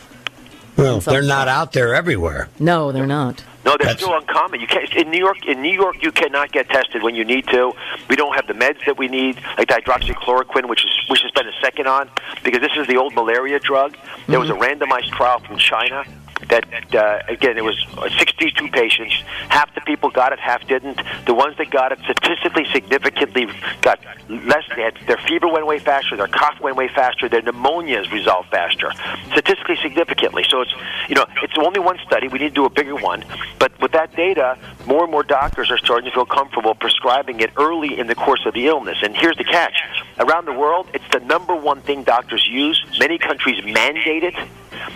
Well, 0.79 0.99
they're 1.01 1.21
not 1.21 1.47
out 1.47 1.73
there 1.73 1.93
everywhere. 1.93 2.49
No, 2.59 2.91
they're 2.91 3.05
not. 3.05 3.43
No, 3.65 3.75
they're 3.77 3.87
That's... 3.87 4.01
still 4.01 4.15
uncommon. 4.15 4.61
You 4.61 4.67
can't 4.67 4.91
in 4.95 5.11
New 5.11 5.17
York. 5.17 5.45
In 5.45 5.61
New 5.61 5.73
York, 5.73 6.01
you 6.01 6.11
cannot 6.11 6.51
get 6.51 6.69
tested 6.69 7.03
when 7.03 7.15
you 7.15 7.25
need 7.25 7.47
to. 7.47 7.73
We 8.09 8.15
don't 8.15 8.33
have 8.33 8.47
the 8.47 8.53
meds 8.53 8.85
that 8.85 8.97
we 8.97 9.07
need, 9.07 9.35
like 9.57 9.67
hydroxychloroquine, 9.67 10.69
which 10.69 10.85
is 10.85 10.91
which 11.09 11.21
has 11.21 11.31
been 11.31 11.47
a 11.47 11.61
second 11.61 11.87
on 11.87 12.09
because 12.43 12.61
this 12.61 12.71
is 12.77 12.87
the 12.87 12.97
old 12.97 13.13
malaria 13.13 13.59
drug. 13.59 13.97
There 14.27 14.39
was 14.39 14.49
a 14.49 14.53
mm-hmm. 14.53 14.81
randomized 14.81 15.11
trial 15.11 15.39
from 15.39 15.57
China 15.57 16.05
that 16.49 16.95
uh, 16.95 17.19
again 17.27 17.57
it 17.57 17.63
was 17.63 17.77
62 18.17 18.69
patients. 18.69 19.13
Half 19.49 19.73
the 19.75 19.81
people 19.81 20.09
got 20.09 20.33
it, 20.33 20.39
half 20.39 20.67
didn't. 20.67 21.01
The 21.25 21.33
ones 21.33 21.57
that 21.57 21.69
got 21.69 21.91
it 21.91 21.99
statistically 21.99 22.65
significantly 22.71 23.47
got 23.81 23.99
less. 24.29 24.63
They 24.75 24.83
had, 24.83 24.97
their 25.07 25.17
fever 25.17 25.47
went 25.47 25.65
way 25.65 25.79
faster, 25.79 26.17
their 26.17 26.27
cough 26.27 26.59
went 26.59 26.75
way 26.75 26.87
faster, 26.87 27.29
their 27.29 27.41
pneumonias 27.41 28.11
resolved 28.11 28.49
faster, 28.49 28.91
statistically 29.31 29.77
significantly. 29.77 30.43
So 30.49 30.61
it's 30.61 30.73
you 31.07 31.15
know 31.15 31.25
it's 31.43 31.57
only 31.57 31.79
one 31.79 31.97
study. 32.05 32.27
We 32.27 32.39
need 32.39 32.49
to 32.49 32.55
do 32.55 32.65
a 32.65 32.69
bigger 32.69 32.95
one. 32.95 33.23
But 33.59 33.79
with 33.79 33.91
that 33.93 34.15
data, 34.15 34.57
more 34.85 35.03
and 35.03 35.11
more 35.11 35.23
doctors 35.23 35.71
are 35.71 35.77
starting 35.77 36.09
to 36.09 36.15
feel 36.15 36.25
comfortable 36.25 36.75
prescribing 36.75 37.39
it 37.39 37.51
early 37.57 37.97
in 37.97 38.07
the 38.07 38.15
course 38.15 38.45
of 38.45 38.53
the 38.53 38.67
illness. 38.67 38.97
And 39.03 39.15
here's 39.15 39.37
the 39.37 39.43
catch: 39.43 39.81
around 40.19 40.45
the 40.45 40.53
world, 40.53 40.87
it's 40.93 41.07
the 41.11 41.19
number 41.19 41.55
one 41.55 41.81
thing 41.81 42.03
doctors 42.03 42.47
use. 42.47 42.83
Many 42.99 43.17
countries 43.17 43.63
mandate 43.63 44.23
it. 44.23 44.35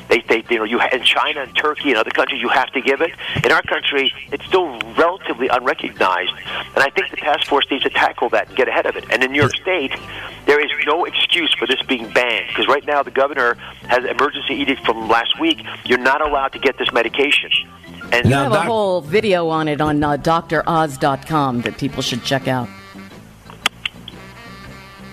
They, 0.10 0.22
they, 0.22 0.44
you 0.50 0.58
know, 0.58 0.64
you 0.64 0.80
in 0.92 1.04
China 1.04 1.42
and 1.42 1.56
Turkey 1.56 1.90
and 1.90 1.98
other 1.98 2.12
countries, 2.12 2.42
you 2.42 2.50
have 2.50 2.72
to 2.72 2.82
give 2.82 3.02
it. 3.02 3.12
In 3.44 3.52
our 3.52 3.62
country, 3.62 4.14
it's 4.32 4.46
still 4.46 4.80
relatively 4.98 5.48
unrecognized, 5.48 6.34
and 6.76 6.84
I 6.84 6.90
think 6.90 7.10
the 7.12 7.18
task 7.18 7.48
force 7.48 7.66
needs 7.72 7.84
to 7.84 7.90
tackle 7.90 8.30
that 8.30 8.50
and 8.50 8.58
get 8.58 8.68
ahead 8.68 8.86
of 8.86 8.96
it. 8.96 9.06
And 9.10 9.24
in 9.24 9.32
New 9.32 9.40
York 9.40 9.56
State, 9.56 9.94
there 10.46 10.60
is 10.60 10.72
no 10.86 11.06
excuse 11.06 11.54
for 11.54 11.68
this 11.68 11.82
being 11.84 12.12
banned 12.12 12.48
because 12.50 12.68
right 12.68 12.86
now 12.86 13.04
the 13.04 13.12
governor 13.12 13.56
has 13.84 14.04
emergency 14.06 14.56
edict 14.56 14.86
from 14.86 15.08
last 15.08 15.40
week. 15.40 15.64
You're 15.86 16.00
not 16.00 16.22
allowed 16.22 16.54
to 16.54 16.60
get 16.60 16.78
this 16.78 16.92
medication. 16.92 17.52
And 18.12 18.28
you 18.28 18.36
have 18.36 18.52
a 18.52 18.62
whole 18.62 19.02
video 19.02 19.48
on 19.50 19.68
it 19.68 19.82
on 19.82 20.04
uh, 20.04 20.18
DrOz.com 20.18 21.62
that 21.62 21.78
people 21.78 22.02
should 22.04 22.24
check 22.24 22.48
out. 22.48 22.68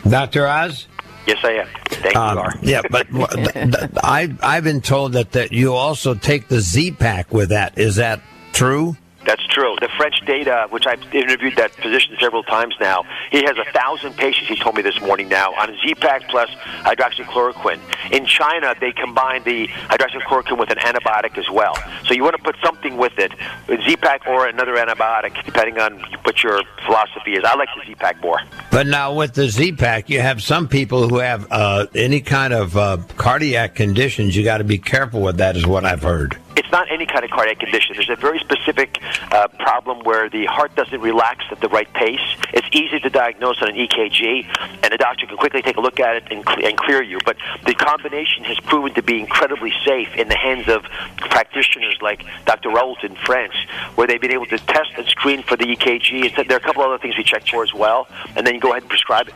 Dr. 0.08 0.46
Oz? 0.46 0.86
Yes, 1.26 1.38
I 1.44 1.52
am. 1.52 1.68
Um, 2.14 2.36
you, 2.36 2.42
are. 2.42 2.54
Yeah, 2.62 2.82
but 2.90 3.06
I, 4.04 4.34
I've 4.42 4.64
been 4.64 4.80
told 4.80 5.12
that, 5.12 5.32
that 5.32 5.52
you 5.52 5.74
also 5.74 6.14
take 6.14 6.48
the 6.48 6.60
Z-Pak 6.60 7.32
with 7.32 7.50
that. 7.50 7.78
Is 7.78 7.96
that 7.96 8.20
true? 8.52 8.96
That's 9.26 9.46
true. 9.60 9.76
The 9.80 9.88
French 9.96 10.20
data, 10.26 10.66
which 10.70 10.86
I've 10.86 11.02
interviewed 11.14 11.56
that 11.56 11.72
physician 11.72 12.16
several 12.18 12.42
times 12.42 12.74
now, 12.80 13.04
he 13.30 13.42
has 13.44 13.56
a 13.58 13.70
thousand 13.72 14.16
patients. 14.16 14.48
He 14.48 14.56
told 14.56 14.74
me 14.74 14.82
this 14.82 14.98
morning 15.00 15.28
now 15.28 15.52
on 15.54 15.76
Z-Pak 15.82 16.28
plus 16.28 16.48
hydroxychloroquine. 16.88 17.80
In 18.10 18.24
China, 18.24 18.74
they 18.80 18.92
combine 18.92 19.42
the 19.44 19.68
hydroxychloroquine 19.68 20.58
with 20.58 20.70
an 20.70 20.78
antibiotic 20.78 21.36
as 21.36 21.50
well. 21.50 21.76
So 22.06 22.14
you 22.14 22.22
want 22.22 22.36
to 22.36 22.42
put 22.42 22.56
something 22.64 22.96
with 22.96 23.18
it, 23.18 23.32
Z-Pak 23.68 24.26
or 24.26 24.46
another 24.46 24.76
antibiotic, 24.76 25.44
depending 25.44 25.78
on 25.78 26.00
what 26.22 26.42
your 26.42 26.62
philosophy 26.86 27.34
is. 27.34 27.44
I 27.44 27.54
like 27.56 27.68
the 27.76 27.84
Z-Pak 27.86 28.22
more. 28.22 28.40
But 28.70 28.86
now 28.86 29.12
with 29.12 29.34
the 29.34 29.48
Z-Pak, 29.48 30.08
you 30.08 30.20
have 30.20 30.42
some 30.42 30.68
people 30.68 31.08
who 31.08 31.18
have 31.18 31.46
uh, 31.50 31.86
any 31.94 32.20
kind 32.22 32.54
of 32.54 32.76
uh, 32.76 32.98
cardiac 33.16 33.74
conditions. 33.74 34.34
You 34.34 34.42
got 34.42 34.58
to 34.58 34.64
be 34.64 34.78
careful 34.78 35.20
with 35.20 35.36
that, 35.36 35.56
is 35.56 35.66
what 35.66 35.84
I've 35.84 36.02
heard 36.02 36.38
it's 36.70 36.70
not 36.70 36.90
any 36.92 37.06
kind 37.06 37.24
of 37.24 37.30
cardiac 37.30 37.58
condition. 37.58 37.96
There's 37.96 38.10
a 38.10 38.16
very 38.16 38.38
specific 38.38 38.98
uh, 39.32 39.48
problem 39.58 40.00
where 40.04 40.28
the 40.28 40.46
heart 40.46 40.74
doesn't 40.74 41.00
relax 41.00 41.44
at 41.50 41.60
the 41.60 41.68
right 41.68 41.92
pace. 41.92 42.20
It's 42.52 42.66
easy 42.72 43.00
to 43.00 43.10
diagnose 43.10 43.60
on 43.62 43.68
an 43.68 43.76
EKG, 43.76 44.46
and 44.82 44.92
a 44.92 44.96
doctor 44.96 45.26
can 45.26 45.36
quickly 45.36 45.62
take 45.62 45.76
a 45.76 45.80
look 45.80 46.00
at 46.00 46.16
it 46.16 46.24
and, 46.30 46.44
cl- 46.46 46.66
and 46.66 46.76
clear 46.76 47.02
you. 47.02 47.18
But 47.24 47.36
the 47.64 47.74
combination 47.74 48.44
has 48.44 48.58
proven 48.60 48.94
to 48.94 49.02
be 49.02 49.20
incredibly 49.20 49.72
safe 49.84 50.14
in 50.16 50.28
the 50.28 50.36
hands 50.36 50.68
of 50.68 50.82
practitioners 51.16 51.98
like 52.00 52.24
Dr. 52.46 52.70
Raoult 52.70 53.04
in 53.04 53.14
France, 53.16 53.54
where 53.94 54.06
they've 54.06 54.20
been 54.20 54.32
able 54.32 54.46
to 54.46 54.58
test 54.58 54.90
and 54.96 55.06
screen 55.08 55.42
for 55.42 55.56
the 55.56 55.64
EKG. 55.64 56.36
And 56.38 56.48
there 56.48 56.56
are 56.56 56.60
a 56.60 56.64
couple 56.64 56.82
other 56.82 56.98
things 56.98 57.16
we 57.16 57.24
check 57.24 57.46
for 57.46 57.62
as 57.62 57.74
well, 57.74 58.08
and 58.36 58.46
then 58.46 58.54
you 58.54 58.60
go 58.60 58.70
ahead 58.70 58.82
and 58.82 58.90
prescribe 58.90 59.28
it. 59.28 59.34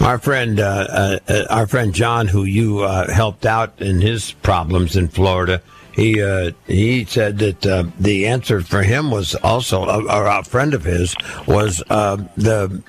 Our 0.00 0.18
friend, 0.18 0.58
uh, 0.58 1.18
uh, 1.28 1.44
our 1.50 1.66
friend 1.66 1.94
John, 1.94 2.26
who 2.26 2.44
you 2.44 2.80
uh, 2.80 3.12
helped 3.12 3.44
out 3.44 3.80
in 3.80 4.00
his 4.00 4.32
problems 4.32 4.96
in 4.96 5.08
Florida, 5.08 5.62
he 5.92 6.22
uh, 6.22 6.52
he 6.66 7.04
said 7.04 7.38
that 7.38 7.66
uh, 7.66 7.84
the 7.98 8.26
answer 8.26 8.60
for 8.60 8.82
him 8.82 9.10
was 9.10 9.34
also, 9.36 9.82
uh, 9.82 10.02
or 10.10 10.26
a 10.26 10.44
friend 10.44 10.74
of 10.74 10.84
his 10.84 11.14
was 11.46 11.82
uh, 11.90 12.16
the 12.36 12.82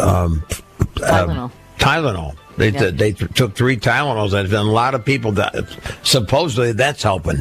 um, 0.00 0.44
Tylenol. 0.96 1.50
Tylenol. 1.78 2.36
They, 2.56 2.68
yeah. 2.68 2.90
they 2.90 3.12
took 3.12 3.54
three 3.54 3.76
Tylenols, 3.76 4.34
and 4.34 4.52
a 4.52 4.62
lot 4.62 4.94
of 4.94 5.04
people 5.04 5.32
that 5.32 5.54
supposedly 6.02 6.72
that's 6.72 7.02
helping. 7.02 7.38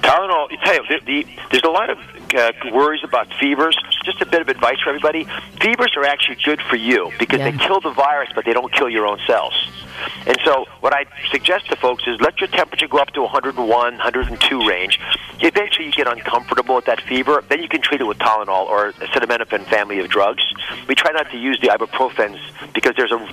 Tylenol, 0.00 0.50
you 0.50 0.56
tell 0.64 0.74
you, 0.74 0.82
the, 0.88 1.04
the, 1.04 1.26
there's 1.50 1.64
a 1.64 1.68
lot 1.68 1.90
of 1.90 1.98
uh, 2.34 2.52
worries 2.72 3.04
about 3.04 3.32
fevers. 3.34 3.76
Just 4.04 4.20
a 4.22 4.26
bit 4.26 4.40
of 4.40 4.48
advice 4.48 4.80
for 4.82 4.90
everybody: 4.90 5.26
fevers 5.60 5.92
are 5.96 6.04
actually 6.04 6.38
good 6.44 6.60
for 6.62 6.76
you 6.76 7.12
because 7.18 7.40
yeah. 7.40 7.50
they 7.50 7.58
kill 7.58 7.80
the 7.80 7.90
virus, 7.90 8.30
but 8.34 8.44
they 8.44 8.52
don't 8.52 8.72
kill 8.72 8.88
your 8.88 9.06
own 9.06 9.18
cells. 9.26 9.68
And 10.26 10.38
so, 10.44 10.66
what 10.80 10.92
I 10.92 11.06
suggest 11.30 11.68
to 11.70 11.76
folks 11.76 12.04
is 12.06 12.20
let 12.20 12.40
your 12.40 12.48
temperature 12.48 12.88
go 12.88 12.98
up 12.98 13.10
to 13.12 13.22
101, 13.22 13.68
102 13.68 14.68
range. 14.68 14.98
Eventually, 15.40 15.86
you 15.86 15.92
get 15.92 16.06
uncomfortable 16.06 16.76
with 16.76 16.86
that 16.86 17.00
fever. 17.02 17.42
Then 17.48 17.62
you 17.62 17.68
can 17.68 17.82
treat 17.82 18.00
it 18.00 18.04
with 18.04 18.18
Tylenol 18.18 18.66
or 18.66 18.92
acetaminophen 18.92 19.64
family 19.66 19.98
of 20.00 20.08
drugs. 20.08 20.42
We 20.88 20.94
try 20.94 21.12
not 21.12 21.30
to 21.30 21.38
use 21.38 21.60
the 21.60 21.68
ibuprofens 21.68 22.38
because 22.72 22.94
there's 22.96 23.12
a, 23.12 23.28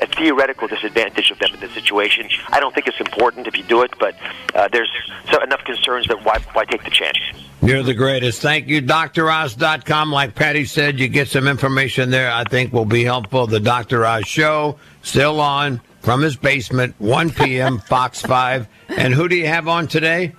a 0.00 0.06
theoretical 0.06 0.68
disadvantage 0.68 1.30
of 1.30 1.38
them 1.38 1.54
in 1.54 1.60
this 1.60 1.72
situation. 1.72 2.28
I 2.48 2.60
don't 2.60 2.74
think 2.74 2.86
it's 2.86 3.00
important 3.00 3.46
if 3.46 3.56
you 3.56 3.64
do 3.64 3.82
it, 3.82 3.92
but 3.98 4.14
uh, 4.54 4.68
there's 4.68 4.90
so 5.30 5.42
enough 5.42 5.64
concerns 5.64 6.06
that 6.08 6.24
why, 6.24 6.38
why 6.52 6.64
take 6.64 6.84
the 6.84 6.90
chance? 6.90 7.18
You're 7.60 7.82
the 7.82 7.94
greatest. 7.94 8.40
Thank 8.40 8.68
you, 8.68 8.80
DrOz.com. 8.80 10.12
Like 10.12 10.34
Patty 10.34 10.64
said, 10.64 11.00
you 11.00 11.08
get 11.08 11.28
some 11.28 11.48
information 11.48 12.10
there 12.10 12.30
I 12.30 12.44
think 12.44 12.72
will 12.72 12.84
be 12.84 13.04
helpful. 13.04 13.46
The 13.46 13.60
Dr. 13.60 14.06
Oz 14.06 14.26
Show, 14.26 14.78
still 15.02 15.40
on 15.40 15.80
from 16.08 16.22
his 16.22 16.36
basement, 16.36 16.94
1 17.00 17.30
p.m., 17.32 17.78
Fox 17.86 18.22
5. 18.22 18.66
And 18.96 19.12
who 19.12 19.28
do 19.28 19.36
you 19.36 19.46
have 19.46 19.68
on 19.68 19.88
today? 19.88 20.32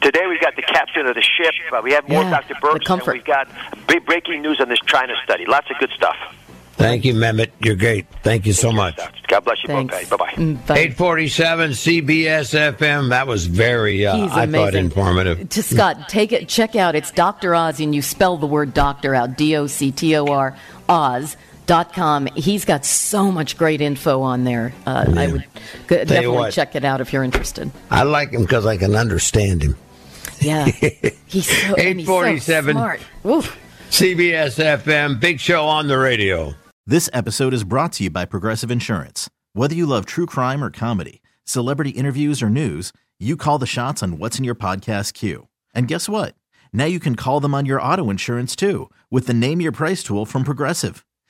Today 0.00 0.28
we've 0.28 0.40
got 0.40 0.54
the 0.54 0.62
captain 0.62 1.08
of 1.08 1.16
the 1.16 1.22
ship. 1.22 1.52
Uh, 1.72 1.80
we 1.82 1.90
have 1.90 2.08
more 2.08 2.22
yeah, 2.22 2.30
Dr. 2.30 2.54
Birx, 2.54 2.88
and 2.88 3.02
we've 3.02 3.24
got 3.24 3.48
big 3.88 4.06
breaking 4.06 4.42
news 4.42 4.60
on 4.60 4.68
this 4.68 4.78
China 4.86 5.14
study. 5.24 5.44
Lots 5.44 5.68
of 5.72 5.78
good 5.78 5.90
stuff. 5.90 6.14
Thank 6.74 7.04
you, 7.04 7.14
Mehmet. 7.14 7.50
You're 7.58 7.74
great. 7.74 8.06
Thank 8.22 8.46
you 8.46 8.52
so 8.52 8.70
much. 8.70 8.96
God 9.26 9.44
bless 9.44 9.60
you 9.64 9.68
Thanks. 9.68 10.08
both, 10.08 10.20
Bye-bye. 10.20 10.32
Mm, 10.34 10.70
847 10.70 11.70
CBS 11.72 12.76
FM. 12.76 13.08
That 13.08 13.26
was 13.26 13.46
very, 13.46 14.06
uh, 14.06 14.28
I 14.30 14.46
thought, 14.46 14.76
informative. 14.76 15.48
To 15.48 15.62
Scott, 15.64 16.08
take 16.08 16.30
it, 16.30 16.48
check 16.48 16.76
out. 16.76 16.94
It's 16.94 17.10
Dr. 17.10 17.56
Oz, 17.56 17.80
and 17.80 17.92
you 17.92 18.02
spell 18.02 18.36
the 18.36 18.46
word 18.46 18.72
doctor 18.72 19.16
out. 19.16 19.36
D-O-C-T-O-R, 19.36 20.56
Oz 20.88 21.36
dot 21.66 21.92
com. 21.92 22.26
He's 22.34 22.64
got 22.64 22.84
so 22.84 23.30
much 23.30 23.56
great 23.58 23.80
info 23.80 24.22
on 24.22 24.44
there. 24.44 24.72
Uh, 24.86 25.04
I 25.16 25.26
would 25.32 25.44
g- 25.88 26.04
definitely 26.04 26.50
check 26.52 26.74
it 26.74 26.84
out 26.84 27.00
if 27.00 27.12
you're 27.12 27.24
interested. 27.24 27.70
I 27.90 28.04
like 28.04 28.30
him 28.30 28.42
because 28.42 28.66
I 28.66 28.76
can 28.76 28.94
understand 28.94 29.62
him. 29.62 29.76
Yeah, 30.40 30.66
he's 31.26 31.48
so 31.48 31.74
eight 31.78 32.04
forty 32.06 32.38
seven. 32.38 32.76
CBS 33.90 34.58
FM, 34.58 35.20
big 35.20 35.40
show 35.40 35.64
on 35.66 35.86
the 35.88 35.96
radio. 35.96 36.54
This 36.86 37.08
episode 37.12 37.54
is 37.54 37.64
brought 37.64 37.92
to 37.94 38.04
you 38.04 38.10
by 38.10 38.24
Progressive 38.24 38.70
Insurance. 38.70 39.30
Whether 39.54 39.74
you 39.74 39.86
love 39.86 40.04
true 40.06 40.26
crime 40.26 40.62
or 40.62 40.70
comedy, 40.70 41.22
celebrity 41.44 41.90
interviews 41.90 42.42
or 42.42 42.50
news, 42.50 42.92
you 43.18 43.36
call 43.36 43.58
the 43.58 43.66
shots 43.66 44.02
on 44.02 44.18
what's 44.18 44.38
in 44.38 44.44
your 44.44 44.54
podcast 44.54 45.14
queue. 45.14 45.48
And 45.74 45.88
guess 45.88 46.08
what? 46.08 46.34
Now 46.72 46.84
you 46.84 47.00
can 47.00 47.16
call 47.16 47.40
them 47.40 47.54
on 47.54 47.64
your 47.64 47.80
auto 47.80 48.10
insurance 48.10 48.54
too 48.54 48.90
with 49.10 49.26
the 49.26 49.32
Name 49.34 49.60
Your 49.62 49.72
Price 49.72 50.02
tool 50.02 50.26
from 50.26 50.44
Progressive. 50.44 51.05